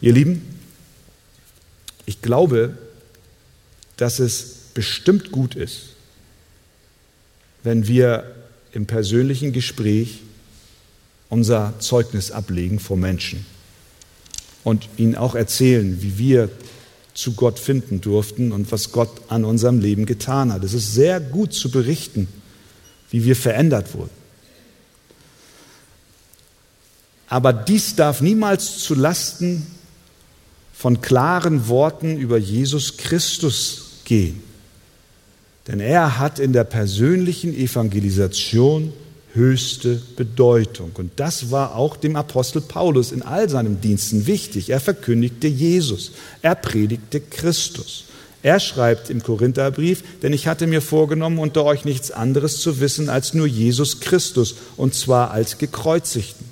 Ihr 0.00 0.12
Lieben, 0.12 0.42
ich 2.06 2.22
glaube, 2.22 2.76
dass 3.96 4.18
es 4.18 4.56
bestimmt 4.74 5.30
gut 5.30 5.54
ist, 5.54 5.90
wenn 7.62 7.86
wir 7.86 8.34
im 8.72 8.86
persönlichen 8.86 9.52
Gespräch 9.52 10.20
unser 11.28 11.74
Zeugnis 11.78 12.30
ablegen 12.30 12.78
vor 12.80 12.96
Menschen 12.96 13.46
und 14.64 14.88
ihnen 14.96 15.14
auch 15.14 15.34
erzählen, 15.34 16.02
wie 16.02 16.18
wir 16.18 16.50
zu 17.14 17.34
Gott 17.34 17.58
finden 17.58 18.00
durften 18.00 18.52
und 18.52 18.72
was 18.72 18.92
Gott 18.92 19.10
an 19.28 19.44
unserem 19.44 19.80
Leben 19.80 20.06
getan 20.06 20.52
hat. 20.52 20.64
Es 20.64 20.72
ist 20.72 20.94
sehr 20.94 21.20
gut 21.20 21.52
zu 21.52 21.70
berichten, 21.70 22.26
wie 23.10 23.24
wir 23.24 23.36
verändert 23.36 23.94
wurden. 23.94 24.21
Aber 27.32 27.54
dies 27.54 27.96
darf 27.96 28.20
niemals 28.20 28.80
zu 28.80 28.94
Lasten 28.94 29.66
von 30.74 31.00
klaren 31.00 31.66
Worten 31.66 32.18
über 32.18 32.36
Jesus 32.36 32.98
Christus 32.98 33.84
gehen. 34.04 34.42
Denn 35.66 35.80
er 35.80 36.18
hat 36.18 36.38
in 36.38 36.52
der 36.52 36.64
persönlichen 36.64 37.56
Evangelisation 37.56 38.92
höchste 39.32 40.02
Bedeutung. 40.14 40.90
Und 40.92 41.12
das 41.16 41.50
war 41.50 41.74
auch 41.74 41.96
dem 41.96 42.16
Apostel 42.16 42.60
Paulus 42.60 43.12
in 43.12 43.22
all 43.22 43.48
seinen 43.48 43.80
Diensten 43.80 44.26
wichtig. 44.26 44.68
Er 44.68 44.80
verkündigte 44.80 45.48
Jesus, 45.48 46.12
er 46.42 46.54
predigte 46.54 47.18
Christus. 47.18 48.04
Er 48.42 48.60
schreibt 48.60 49.08
im 49.08 49.22
Korintherbrief, 49.22 50.04
denn 50.20 50.34
ich 50.34 50.48
hatte 50.48 50.66
mir 50.66 50.82
vorgenommen, 50.82 51.38
unter 51.38 51.64
euch 51.64 51.86
nichts 51.86 52.10
anderes 52.10 52.60
zu 52.60 52.78
wissen 52.80 53.08
als 53.08 53.32
nur 53.32 53.46
Jesus 53.46 54.00
Christus, 54.00 54.54
und 54.76 54.94
zwar 54.94 55.30
als 55.30 55.56
gekreuzigten. 55.56 56.51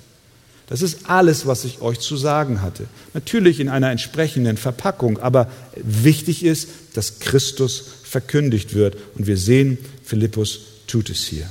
Das 0.71 0.81
ist 0.81 1.09
alles, 1.09 1.45
was 1.45 1.65
ich 1.65 1.81
euch 1.81 1.99
zu 1.99 2.15
sagen 2.15 2.61
hatte. 2.61 2.85
Natürlich 3.13 3.59
in 3.59 3.67
einer 3.67 3.91
entsprechenden 3.91 4.55
Verpackung, 4.55 5.19
aber 5.19 5.51
wichtig 5.75 6.45
ist, 6.45 6.69
dass 6.93 7.19
Christus 7.19 7.83
verkündigt 8.03 8.73
wird. 8.73 8.95
Und 9.15 9.27
wir 9.27 9.35
sehen, 9.35 9.77
Philippus 10.05 10.61
tut 10.87 11.09
es 11.09 11.25
hier. 11.25 11.45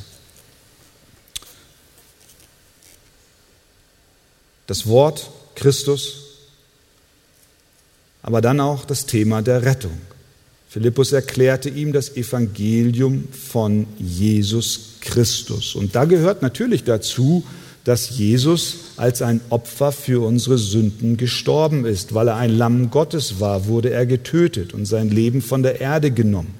Das 4.67 4.87
Wort 4.87 5.31
Christus, 5.55 6.39
aber 8.23 8.41
dann 8.41 8.59
auch 8.59 8.87
das 8.87 9.05
Thema 9.05 9.43
der 9.43 9.67
Rettung. 9.67 9.99
Philippus 10.71 11.13
erklärte 11.13 11.69
ihm 11.69 11.93
das 11.93 12.17
Evangelium 12.17 13.29
von 13.33 13.87
Jesus 13.99 14.95
Christus. 15.03 15.75
Und 15.75 15.95
da 15.95 16.07
gehört 16.07 16.41
natürlich 16.41 16.85
dazu, 16.85 17.45
dass 17.85 18.11
Jesus 18.11 18.77
als 18.97 19.23
ein 19.23 19.41
Opfer 19.49 19.93
für 19.93 20.25
unsere 20.25 20.59
Sünden 20.59 21.17
gestorben 21.17 21.85
ist. 21.87 22.15
Weil 22.15 22.29
er 22.29 22.37
ein 22.37 22.57
Lamm 22.57 22.91
Gottes 22.91 23.41
war, 23.41 23.67
wurde 23.67 23.91
er 23.91 24.07
getötet 24.07 24.75
und 24.75 24.87
sein 24.87 25.11
Leben 25.11 25.43
von 25.43 25.63
der 25.63 25.81
Erde 25.81 26.11
genommen. 26.11 26.55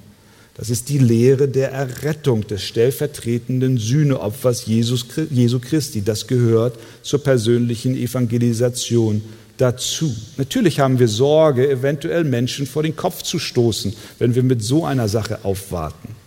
Das 0.55 0.69
ist 0.69 0.89
die 0.89 0.99
Lehre 0.99 1.49
der 1.49 1.73
Errettung 1.73 2.47
des 2.47 2.63
stellvertretenden 2.63 3.79
Sühneopfers 3.79 4.67
Jesus, 4.67 5.07
Jesu 5.31 5.59
Christi. 5.59 6.03
Das 6.03 6.27
gehört 6.27 6.79
zur 7.03 7.23
persönlichen 7.23 7.97
Evangelisation 7.97 9.23
dazu. 9.57 10.15
Natürlich 10.37 10.81
haben 10.81 10.99
wir 10.99 11.09
Sorge, 11.09 11.71
eventuell 11.71 12.25
Menschen 12.25 12.67
vor 12.67 12.83
den 12.83 12.97
Kopf 12.97 13.23
zu 13.23 13.39
stoßen, 13.39 13.95
wenn 14.19 14.35
wir 14.35 14.43
mit 14.43 14.63
so 14.63 14.85
einer 14.85 15.09
Sache 15.09 15.45
aufwarten. 15.45 16.20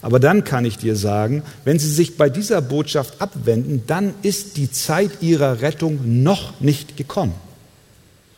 Aber 0.00 0.20
dann 0.20 0.44
kann 0.44 0.64
ich 0.64 0.78
dir 0.78 0.96
sagen, 0.96 1.42
wenn 1.64 1.78
sie 1.78 1.90
sich 1.90 2.16
bei 2.16 2.28
dieser 2.28 2.62
Botschaft 2.62 3.20
abwenden, 3.20 3.82
dann 3.86 4.14
ist 4.22 4.56
die 4.56 4.70
Zeit 4.70 5.10
ihrer 5.20 5.60
Rettung 5.60 6.22
noch 6.22 6.60
nicht 6.60 6.96
gekommen. 6.96 7.34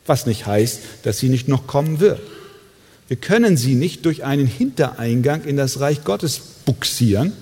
Was 0.06 0.26
nicht 0.26 0.46
heißt, 0.46 0.80
dass 1.02 1.18
sie 1.18 1.28
nicht 1.28 1.48
noch 1.48 1.66
kommen 1.66 2.00
wird. 2.00 2.20
Wir 3.08 3.16
können 3.16 3.56
sie 3.56 3.74
nicht 3.74 4.06
durch 4.06 4.24
einen 4.24 4.46
Hintereingang 4.46 5.44
in 5.44 5.56
das 5.56 5.80
Reich 5.80 6.04
Gottes 6.04 6.40
buxieren, 6.64 7.32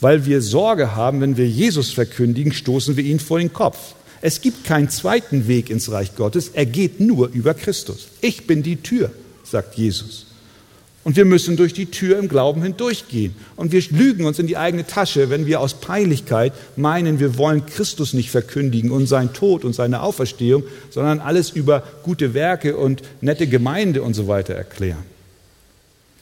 weil 0.00 0.26
wir 0.26 0.42
Sorge 0.42 0.96
haben, 0.96 1.20
wenn 1.20 1.36
wir 1.36 1.48
Jesus 1.48 1.92
verkündigen, 1.92 2.52
stoßen 2.52 2.96
wir 2.96 3.04
ihn 3.04 3.20
vor 3.20 3.38
den 3.38 3.52
Kopf. 3.52 3.94
Es 4.22 4.40
gibt 4.40 4.64
keinen 4.64 4.88
zweiten 4.88 5.46
Weg 5.46 5.70
ins 5.70 5.90
Reich 5.90 6.16
Gottes, 6.16 6.50
er 6.52 6.66
geht 6.66 7.00
nur 7.00 7.28
über 7.28 7.54
Christus. 7.54 8.08
Ich 8.20 8.46
bin 8.46 8.62
die 8.62 8.76
Tür, 8.76 9.12
sagt 9.44 9.76
Jesus. 9.76 10.25
Und 11.06 11.14
wir 11.14 11.24
müssen 11.24 11.56
durch 11.56 11.72
die 11.72 11.86
Tür 11.86 12.18
im 12.18 12.26
Glauben 12.26 12.64
hindurchgehen. 12.64 13.36
Und 13.54 13.70
wir 13.70 13.80
lügen 13.90 14.24
uns 14.24 14.40
in 14.40 14.48
die 14.48 14.56
eigene 14.56 14.88
Tasche, 14.88 15.30
wenn 15.30 15.46
wir 15.46 15.60
aus 15.60 15.74
Peinlichkeit 15.74 16.52
meinen, 16.74 17.20
wir 17.20 17.38
wollen 17.38 17.64
Christus 17.64 18.12
nicht 18.12 18.32
verkündigen 18.32 18.90
und 18.90 19.06
seinen 19.06 19.32
Tod 19.32 19.64
und 19.64 19.72
seine 19.72 20.02
Auferstehung, 20.02 20.64
sondern 20.90 21.20
alles 21.20 21.50
über 21.50 21.84
gute 22.02 22.34
Werke 22.34 22.76
und 22.76 23.02
nette 23.20 23.46
Gemeinde 23.46 24.02
und 24.02 24.14
so 24.14 24.26
weiter 24.26 24.54
erklären. 24.54 25.04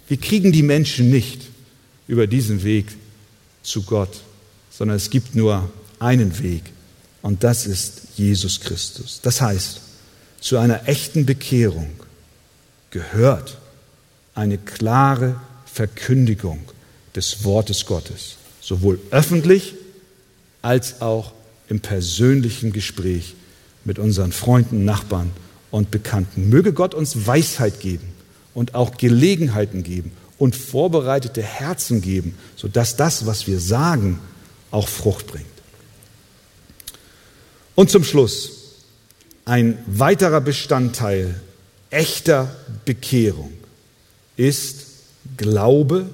Wir 0.07 0.18
kriegen 0.18 0.53
die 0.53 0.62
Menschen 0.62 1.09
nicht 1.09 1.41
über 2.07 2.26
diesen 2.26 2.62
Weg 2.62 2.89
zu 3.62 3.85
Gott, 3.85 4.20
sondern 4.70 4.99
es 4.99 5.09
gibt 5.09 5.35
nur 5.35 5.72
einen 5.99 6.43
Weg 6.43 6.64
und 7.22 7.43
das 7.43 7.66
ist 7.66 8.03
Jesus 8.16 8.61
Christus. 8.61 9.20
Das 9.22 9.41
heißt, 9.41 9.80
zu 10.43 10.59
einer 10.59 10.87
echten 10.87 11.24
Bekehrung 11.24 11.89
gehört 12.91 13.57
eine 14.35 14.59
klare 14.59 15.37
Verkündigung 15.66 16.61
des 17.14 17.45
Wortes 17.45 17.87
Gottes, 17.87 18.37
sowohl 18.61 19.01
öffentlich 19.11 19.74
als 20.62 21.01
auch 21.01 21.32
im 21.68 21.80
persönlichen 21.80 22.72
Gespräch 22.72 23.35
mit 23.85 23.99
unseren 23.99 24.32
Freunden, 24.32 24.85
Nachbarn 24.85 25.30
und 25.70 25.91
Bekannten. 25.91 26.49
Möge 26.49 26.72
Gott 26.72 26.95
uns 26.95 27.26
Weisheit 27.26 27.80
geben 27.80 28.12
und 28.55 28.74
auch 28.74 28.97
Gelegenheiten 28.97 29.82
geben 29.82 30.12
und 30.39 30.57
vorbereitete 30.57 31.43
Herzen 31.43 32.01
geben, 32.01 32.37
sodass 32.57 32.97
das, 32.97 33.26
was 33.26 33.47
wir 33.47 33.61
sagen, 33.61 34.18
auch 34.70 34.89
Frucht 34.89 35.26
bringt. 35.26 35.47
Und 37.74 37.91
zum 37.91 38.05
Schluss 38.05 38.51
ein 39.45 39.78
weiterer 39.87 40.41
Bestandteil 40.41 41.41
echter 41.91 42.55
Bekehrung 42.85 43.53
ist 44.37 44.87
Glaube 45.37 46.07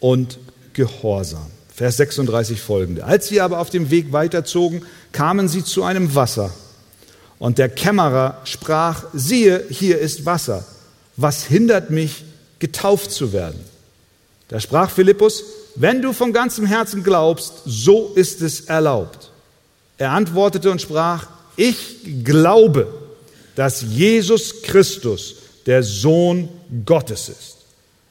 und 0.00 0.38
Gehorsam. 0.72 1.46
Vers 1.74 1.96
36 1.98 2.60
folgende. 2.60 3.04
Als 3.04 3.28
sie 3.28 3.40
aber 3.40 3.60
auf 3.60 3.70
dem 3.70 3.90
Weg 3.90 4.12
weiterzogen, 4.12 4.82
kamen 5.12 5.48
sie 5.48 5.64
zu 5.64 5.84
einem 5.84 6.14
Wasser. 6.14 6.52
Und 7.38 7.58
der 7.58 7.68
Kämmerer 7.68 8.40
sprach, 8.44 9.04
siehe, 9.12 9.64
hier 9.70 9.98
ist 9.98 10.26
Wasser. 10.26 10.66
Was 11.16 11.44
hindert 11.44 11.90
mich, 11.90 12.24
getauft 12.58 13.12
zu 13.12 13.32
werden? 13.32 13.60
Da 14.48 14.60
sprach 14.60 14.90
Philippus, 14.90 15.44
wenn 15.76 16.02
du 16.02 16.12
von 16.12 16.32
ganzem 16.32 16.66
Herzen 16.66 17.04
glaubst, 17.04 17.62
so 17.64 18.12
ist 18.14 18.42
es 18.42 18.62
erlaubt. 18.62 19.30
Er 19.98 20.10
antwortete 20.12 20.70
und 20.70 20.80
sprach, 20.80 21.28
ich 21.56 22.24
glaube, 22.24 22.92
dass 23.54 23.82
Jesus 23.82 24.62
Christus 24.62 25.36
der 25.66 25.82
Sohn 25.82 26.48
Gottes 26.84 27.28
ist. 27.28 27.56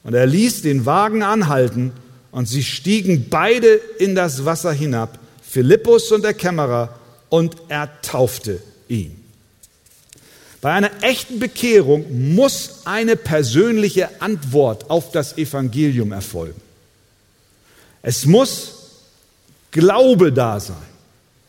Und 0.03 0.13
er 0.13 0.25
ließ 0.25 0.61
den 0.61 0.85
Wagen 0.85 1.23
anhalten 1.23 1.91
und 2.31 2.47
sie 2.47 2.63
stiegen 2.63 3.27
beide 3.29 3.67
in 3.99 4.15
das 4.15 4.45
Wasser 4.45 4.71
hinab, 4.71 5.19
Philippus 5.41 6.11
und 6.11 6.23
der 6.23 6.33
Kämmerer, 6.33 6.97
und 7.29 7.55
er 7.67 8.01
taufte 8.01 8.61
ihn. 8.87 9.23
Bei 10.61 10.71
einer 10.71 10.91
echten 11.01 11.39
Bekehrung 11.39 12.33
muss 12.33 12.81
eine 12.85 13.15
persönliche 13.15 14.21
Antwort 14.21 14.89
auf 14.89 15.11
das 15.11 15.37
Evangelium 15.37 16.11
erfolgen. 16.11 16.59
Es 18.01 18.25
muss 18.25 18.73
Glaube 19.71 20.31
da 20.31 20.59
sein. 20.59 20.77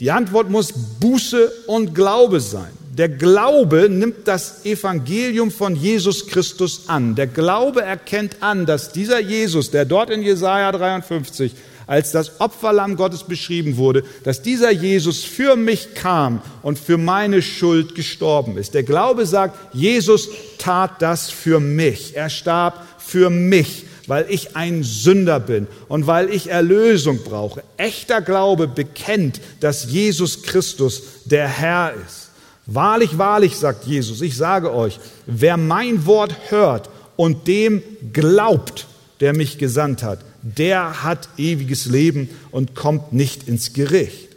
Die 0.01 0.11
Antwort 0.11 0.51
muss 0.51 0.73
Buße 1.01 1.51
und 1.67 1.95
Glaube 1.95 2.41
sein. 2.41 2.71
Der 2.99 3.09
Glaube 3.09 3.89
nimmt 3.89 4.27
das 4.27 4.65
Evangelium 4.65 5.53
von 5.53 5.77
Jesus 5.77 6.27
Christus 6.27 6.89
an. 6.89 7.15
Der 7.15 7.29
Glaube 7.29 7.81
erkennt 7.81 8.43
an, 8.43 8.67
dass 8.67 8.91
dieser 8.93 9.21
Jesus, 9.21 9.71
der 9.71 9.85
dort 9.85 10.11
in 10.11 10.21
Jesaja 10.21 10.73
53 10.73 11.55
als 11.87 12.11
das 12.11 12.41
Opferlamm 12.41 12.97
Gottes 12.97 13.23
beschrieben 13.23 13.77
wurde, 13.77 14.03
dass 14.25 14.43
dieser 14.43 14.73
Jesus 14.73 15.23
für 15.23 15.55
mich 15.55 15.95
kam 15.95 16.43
und 16.63 16.77
für 16.77 16.99
meine 16.99 17.41
Schuld 17.41 17.95
gestorben 17.95 18.59
ist. 18.59 18.75
Der 18.75 18.83
Glaube 18.83 19.27
sagt, 19.27 19.57
Jesus 19.73 20.29
tat 20.59 21.01
das 21.01 21.31
für 21.31 21.61
mich. 21.61 22.17
Er 22.17 22.29
starb 22.29 22.85
für 22.99 23.31
mich, 23.31 23.87
weil 24.09 24.27
ich 24.29 24.57
ein 24.57 24.83
Sünder 24.83 25.39
bin 25.39 25.69
und 25.87 26.09
weil 26.09 26.31
ich 26.31 26.51
Erlösung 26.51 27.21
brauche. 27.25 27.63
Echter 27.77 28.21
Glaube 28.21 28.67
bekennt, 28.67 29.41
dass 29.61 29.91
Jesus 29.91 30.43
Christus 30.43 31.03
der 31.27 31.47
Herr 31.49 31.95
ist. 32.07 32.28
Wahrlich, 32.71 33.17
wahrlich, 33.17 33.57
sagt 33.57 33.87
Jesus, 33.87 34.21
ich 34.21 34.37
sage 34.37 34.75
euch, 34.75 35.01
wer 35.25 35.57
mein 35.57 36.05
Wort 36.05 36.35
hört 36.51 36.91
und 37.17 37.49
dem 37.49 37.83
glaubt, 38.13 38.87
der 39.21 39.35
mich 39.35 39.57
gesandt 39.57 40.03
hat, 40.03 40.21
der 40.43 41.03
hat 41.03 41.31
ewiges 41.39 41.87
Leben 41.87 42.29
und 42.51 42.75
kommt 42.75 43.15
nicht 43.15 43.49
ins 43.49 43.73
Gericht. 43.73 44.29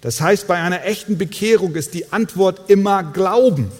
Das 0.00 0.20
heißt, 0.20 0.48
bei 0.48 0.56
einer 0.56 0.84
echten 0.84 1.16
Bekehrung 1.16 1.76
ist 1.76 1.94
die 1.94 2.12
Antwort 2.12 2.68
immer 2.70 3.04
Glauben. 3.04 3.70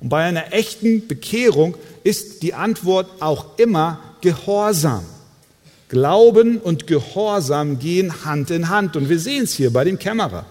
Und 0.00 0.10
bei 0.10 0.22
einer 0.22 0.52
echten 0.52 1.08
Bekehrung 1.08 1.74
ist 2.04 2.44
die 2.44 2.54
Antwort 2.54 3.08
auch 3.20 3.58
immer 3.58 3.98
Gehorsam. 4.20 5.04
Glauben 5.88 6.58
und 6.58 6.86
Gehorsam 6.86 7.80
gehen 7.80 8.24
Hand 8.24 8.52
in 8.52 8.68
Hand. 8.68 8.96
Und 8.96 9.08
wir 9.08 9.18
sehen 9.18 9.42
es 9.42 9.54
hier 9.54 9.72
bei 9.72 9.82
dem 9.82 9.98
Kämmerer. 9.98 10.46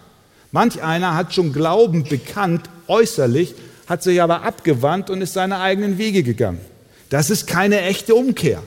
Manch 0.56 0.82
einer 0.82 1.16
hat 1.16 1.34
schon 1.34 1.52
Glauben 1.52 2.06
bekannt, 2.06 2.70
äußerlich, 2.88 3.56
hat 3.88 4.02
sich 4.04 4.22
aber 4.22 4.44
abgewandt 4.44 5.10
und 5.10 5.22
ist 5.22 5.34
seine 5.34 5.60
eigenen 5.60 5.98
Wege 5.98 6.24
gegangen. 6.24 6.62
Das 7.10 7.30
ist 7.30 7.46
keine 7.46 7.82
echte 7.82 8.16
Umkehr, 8.16 8.64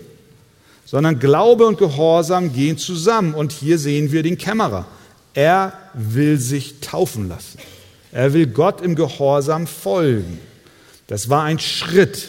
sondern 0.84 1.18
Glaube 1.18 1.66
und 1.66 1.78
Gehorsam 1.78 2.52
gehen 2.52 2.76
zusammen. 2.76 3.32
Und 3.32 3.52
hier 3.52 3.78
sehen 3.78 4.12
wir 4.12 4.22
den 4.22 4.36
Kämmerer. 4.36 4.84
Er 5.32 5.72
will 5.94 6.36
sich 6.36 6.80
taufen 6.80 7.26
lassen. 7.26 7.58
Er 8.12 8.34
will 8.34 8.48
Gott 8.48 8.82
im 8.82 8.94
Gehorsam 8.94 9.66
folgen. 9.66 10.40
Das 11.06 11.30
war 11.30 11.44
ein 11.44 11.58
Schritt, 11.58 12.28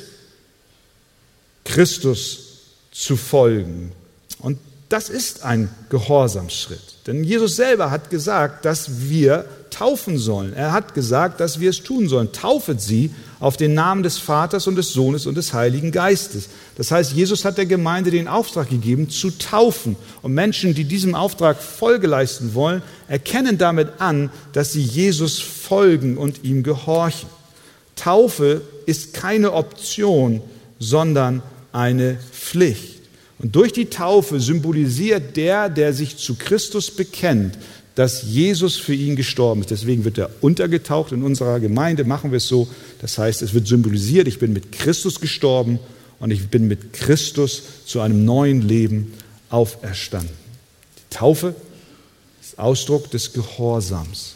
Christus 1.66 2.62
zu 2.94 3.18
folgen. 3.18 3.92
Und 4.40 4.58
das 4.90 5.10
ist 5.10 5.44
ein 5.44 5.70
Gehorsamsschritt. 5.90 7.06
Denn 7.06 7.24
Jesus 7.24 7.56
selber 7.56 7.92
hat 7.92 8.10
gesagt, 8.10 8.66
dass 8.66 9.02
wir 9.10 9.46
taufen 9.70 10.18
sollen. 10.18 10.54
Er 10.54 10.72
hat 10.72 10.96
gesagt, 10.96 11.40
dass 11.40 11.60
wir 11.60 11.70
es 11.70 11.84
tun 11.84 12.10
sollen. 12.10 12.32
Taufet 12.32 12.82
sie 12.82 13.12
auf 13.40 13.56
den 13.56 13.76
Namen 13.76 14.02
des 14.02 14.18
Vaters 14.18 14.66
und 14.66 14.76
des 14.76 14.92
Sohnes 14.92 15.28
und 15.28 15.36
des 15.36 15.54
Heiligen 15.54 15.92
Geistes. 15.92 16.50
Das 16.76 16.90
heißt, 16.90 17.14
Jesus 17.14 17.46
hat 17.46 17.60
der 17.60 17.68
Gemeinde 17.68 18.10
den 18.10 18.28
Auftrag 18.28 18.70
gegeben, 18.70 19.10
zu 19.10 19.30
taufen. 19.32 19.96
Und 20.24 20.34
Menschen, 20.34 20.74
die 20.74 20.86
diesem 20.86 21.14
Auftrag 21.14 21.62
Folge 21.62 22.08
leisten 22.08 22.56
wollen, 22.56 22.82
erkennen 23.08 23.60
damit 23.60 24.00
an, 24.00 24.32
dass 24.54 24.74
sie 24.74 24.82
Jesus 24.82 25.40
folgen 25.40 26.18
und 26.18 26.44
ihm 26.44 26.64
gehorchen. 26.64 27.30
Taufe 27.96 28.62
ist 28.88 29.14
keine 29.14 29.54
Option, 29.54 30.42
sondern 30.80 31.44
eine 31.72 32.18
Pflicht. 32.32 32.99
Und 33.40 33.56
durch 33.56 33.72
die 33.72 33.86
Taufe 33.86 34.40
symbolisiert 34.40 35.38
der, 35.38 35.70
der 35.70 35.94
sich 35.94 36.18
zu 36.18 36.36
Christus 36.36 36.92
bekennt, 36.92 37.58
dass 37.96 38.24
Jesus 38.24 38.78
für 38.78 38.94
ihn 38.94 39.16
gestorben 39.16 39.62
ist. 39.62 39.72
Deswegen 39.72 40.06
wird 40.06 40.18
er 40.18 40.30
untergetaucht. 40.42 41.12
In 41.12 41.24
unserer 41.24 41.60
Gemeinde 41.60 42.04
machen 42.04 42.32
wir 42.32 42.38
es 42.38 42.48
so. 42.48 42.68
Das 43.02 43.18
heißt, 43.18 43.42
es 43.42 43.54
wird 43.54 43.68
symbolisiert, 43.68 44.28
ich 44.28 44.40
bin 44.40 44.54
mit 44.54 44.72
Christus 44.72 45.20
gestorben 45.20 45.80
und 46.20 46.32
ich 46.32 46.48
bin 46.50 46.68
mit 46.68 46.94
Christus 46.94 47.64
zu 47.86 48.02
einem 48.02 48.26
neuen 48.26 48.62
Leben 48.62 49.14
auferstanden. 49.50 50.36
Die 50.98 51.16
Taufe 51.16 51.56
ist 52.42 52.60
Ausdruck 52.60 53.10
des 53.10 53.34
Gehorsams. 53.34 54.36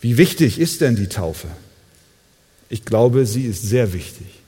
Wie 0.00 0.16
wichtig 0.16 0.58
ist 0.58 0.80
denn 0.80 0.96
die 0.96 1.08
Taufe? 1.08 1.48
Ich 2.70 2.84
glaube, 2.84 3.26
sie 3.26 3.44
ist 3.44 3.62
sehr 3.62 3.92
wichtig. 3.92 4.39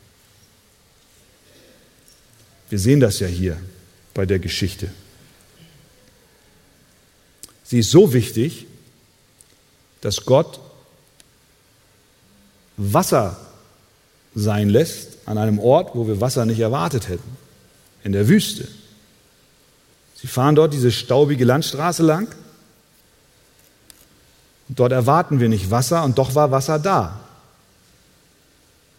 Wir 2.72 2.78
sehen 2.78 3.00
das 3.00 3.20
ja 3.20 3.26
hier 3.26 3.58
bei 4.14 4.24
der 4.24 4.38
Geschichte. 4.38 4.88
Sie 7.64 7.80
ist 7.80 7.90
so 7.90 8.14
wichtig, 8.14 8.66
dass 10.00 10.24
Gott 10.24 10.58
Wasser 12.78 13.38
sein 14.34 14.70
lässt 14.70 15.18
an 15.26 15.36
einem 15.36 15.58
Ort, 15.58 15.94
wo 15.94 16.06
wir 16.08 16.22
Wasser 16.22 16.46
nicht 16.46 16.60
erwartet 16.60 17.10
hätten, 17.10 17.36
in 18.04 18.12
der 18.12 18.26
Wüste. 18.26 18.66
Sie 20.14 20.26
fahren 20.26 20.54
dort 20.54 20.72
diese 20.72 20.92
staubige 20.92 21.44
Landstraße 21.44 22.02
lang 22.02 22.34
dort 24.70 24.92
erwarten 24.92 25.40
wir 25.40 25.50
nicht 25.50 25.70
Wasser 25.70 26.04
und 26.04 26.16
doch 26.16 26.34
war 26.34 26.50
Wasser 26.50 26.78
da. 26.78 27.20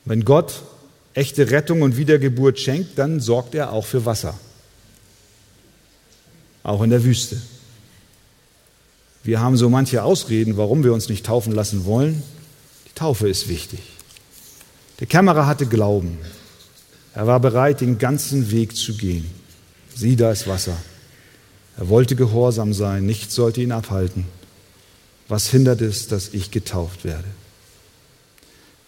Wenn 0.06 0.26
Gott 0.26 0.62
echte 1.14 1.52
Rettung 1.52 1.82
und 1.82 1.98
Wiedergeburt 1.98 2.60
schenkt, 2.60 2.98
dann 2.98 3.20
sorgt 3.20 3.56
er 3.56 3.72
auch 3.72 3.86
für 3.86 4.06
Wasser. 4.06 4.38
Auch 6.64 6.82
in 6.82 6.90
der 6.90 7.04
Wüste. 7.04 7.42
Wir 9.24 9.40
haben 9.40 9.58
so 9.58 9.70
manche 9.70 10.04
Ausreden, 10.04 10.58
warum 10.58 10.84
wir 10.84 10.94
uns 10.94 11.10
nicht 11.10 11.26
taufen 11.26 11.54
lassen 11.54 11.86
wollen. 11.86 12.24
Die 12.88 12.94
Taufe 12.94 13.30
ist 13.30 13.48
wichtig. 13.48 13.80
Der 15.00 15.08
Kämmerer 15.08 15.48
hatte 15.48 15.66
Glauben. 15.66 16.18
Er 17.14 17.28
war 17.28 17.40
bereit, 17.40 17.82
den 17.82 17.98
ganzen 17.98 18.52
Weg 18.52 18.76
zu 18.76 18.96
gehen. 18.96 19.30
Sieh, 19.96 20.16
da 20.16 20.32
ist 20.32 20.48
Wasser. 20.48 20.78
Er 21.78 21.90
wollte 21.90 22.16
gehorsam 22.16 22.74
sein, 22.74 23.06
nichts 23.06 23.36
sollte 23.36 23.62
ihn 23.62 23.72
abhalten. 23.72 24.26
Was 25.28 25.50
hindert 25.50 25.82
es, 25.82 26.08
dass 26.08 26.30
ich 26.30 26.52
getauft 26.52 27.04
werde? 27.04 27.28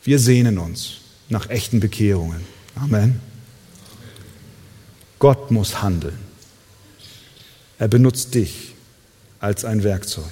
Wir 0.04 0.20
sehnen 0.20 0.58
uns 0.58 0.98
nach 1.30 1.50
echten 1.50 1.80
Bekehrungen. 1.80 2.42
Amen. 2.76 3.20
Gott 5.20 5.52
muss 5.52 5.82
handeln. 5.82 6.18
Er 7.78 7.88
benutzt 7.88 8.36
dich 8.36 8.74
als 9.40 9.66
ein 9.66 9.84
Werkzeug. 9.84 10.32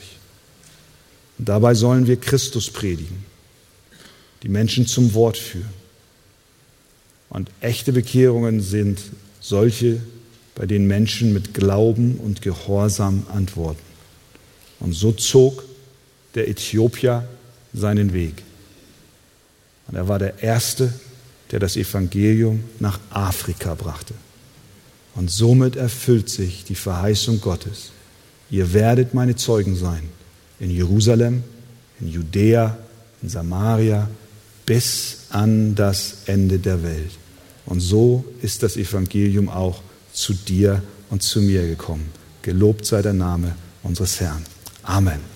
Und 1.37 1.49
dabei 1.49 1.73
sollen 1.73 2.07
wir 2.07 2.17
Christus 2.17 2.69
predigen, 2.69 3.25
die 4.43 4.49
Menschen 4.49 4.85
zum 4.85 5.13
Wort 5.13 5.37
führen. 5.37 5.73
Und 7.29 7.49
echte 7.61 7.91
Bekehrungen 7.91 8.61
sind 8.61 9.01
solche, 9.39 10.01
bei 10.55 10.67
denen 10.67 10.87
Menschen 10.87 11.33
mit 11.33 11.53
Glauben 11.53 12.17
und 12.17 12.41
Gehorsam 12.41 13.25
antworten. 13.33 13.81
Und 14.79 14.93
so 14.93 15.11
zog 15.11 15.63
der 16.35 16.47
Äthiopier 16.47 17.27
seinen 17.73 18.13
Weg. 18.13 18.43
Und 19.87 19.95
er 19.95 20.07
war 20.07 20.19
der 20.19 20.41
Erste, 20.41 20.93
der 21.51 21.59
das 21.59 21.75
Evangelium 21.75 22.63
nach 22.79 22.99
Afrika 23.09 23.75
brachte. 23.75 24.13
Und 25.15 25.29
somit 25.29 25.75
erfüllt 25.75 26.29
sich 26.29 26.63
die 26.63 26.75
Verheißung 26.75 27.41
Gottes. 27.41 27.91
Ihr 28.49 28.73
werdet 28.73 29.13
meine 29.13 29.35
Zeugen 29.35 29.75
sein 29.75 30.09
in 30.59 30.71
Jerusalem, 30.71 31.43
in 31.99 32.09
Judäa, 32.09 32.77
in 33.21 33.29
Samaria, 33.29 34.09
bis 34.65 35.17
an 35.29 35.75
das 35.75 36.17
Ende 36.25 36.59
der 36.59 36.83
Welt. 36.83 37.11
Und 37.65 37.79
so 37.79 38.25
ist 38.41 38.63
das 38.63 38.77
Evangelium 38.77 39.49
auch 39.49 39.81
zu 40.13 40.33
dir 40.33 40.81
und 41.09 41.23
zu 41.23 41.41
mir 41.41 41.67
gekommen. 41.67 42.09
Gelobt 42.41 42.85
sei 42.85 43.01
der 43.01 43.13
Name 43.13 43.55
unseres 43.83 44.19
Herrn. 44.19 44.43
Amen. 44.83 45.32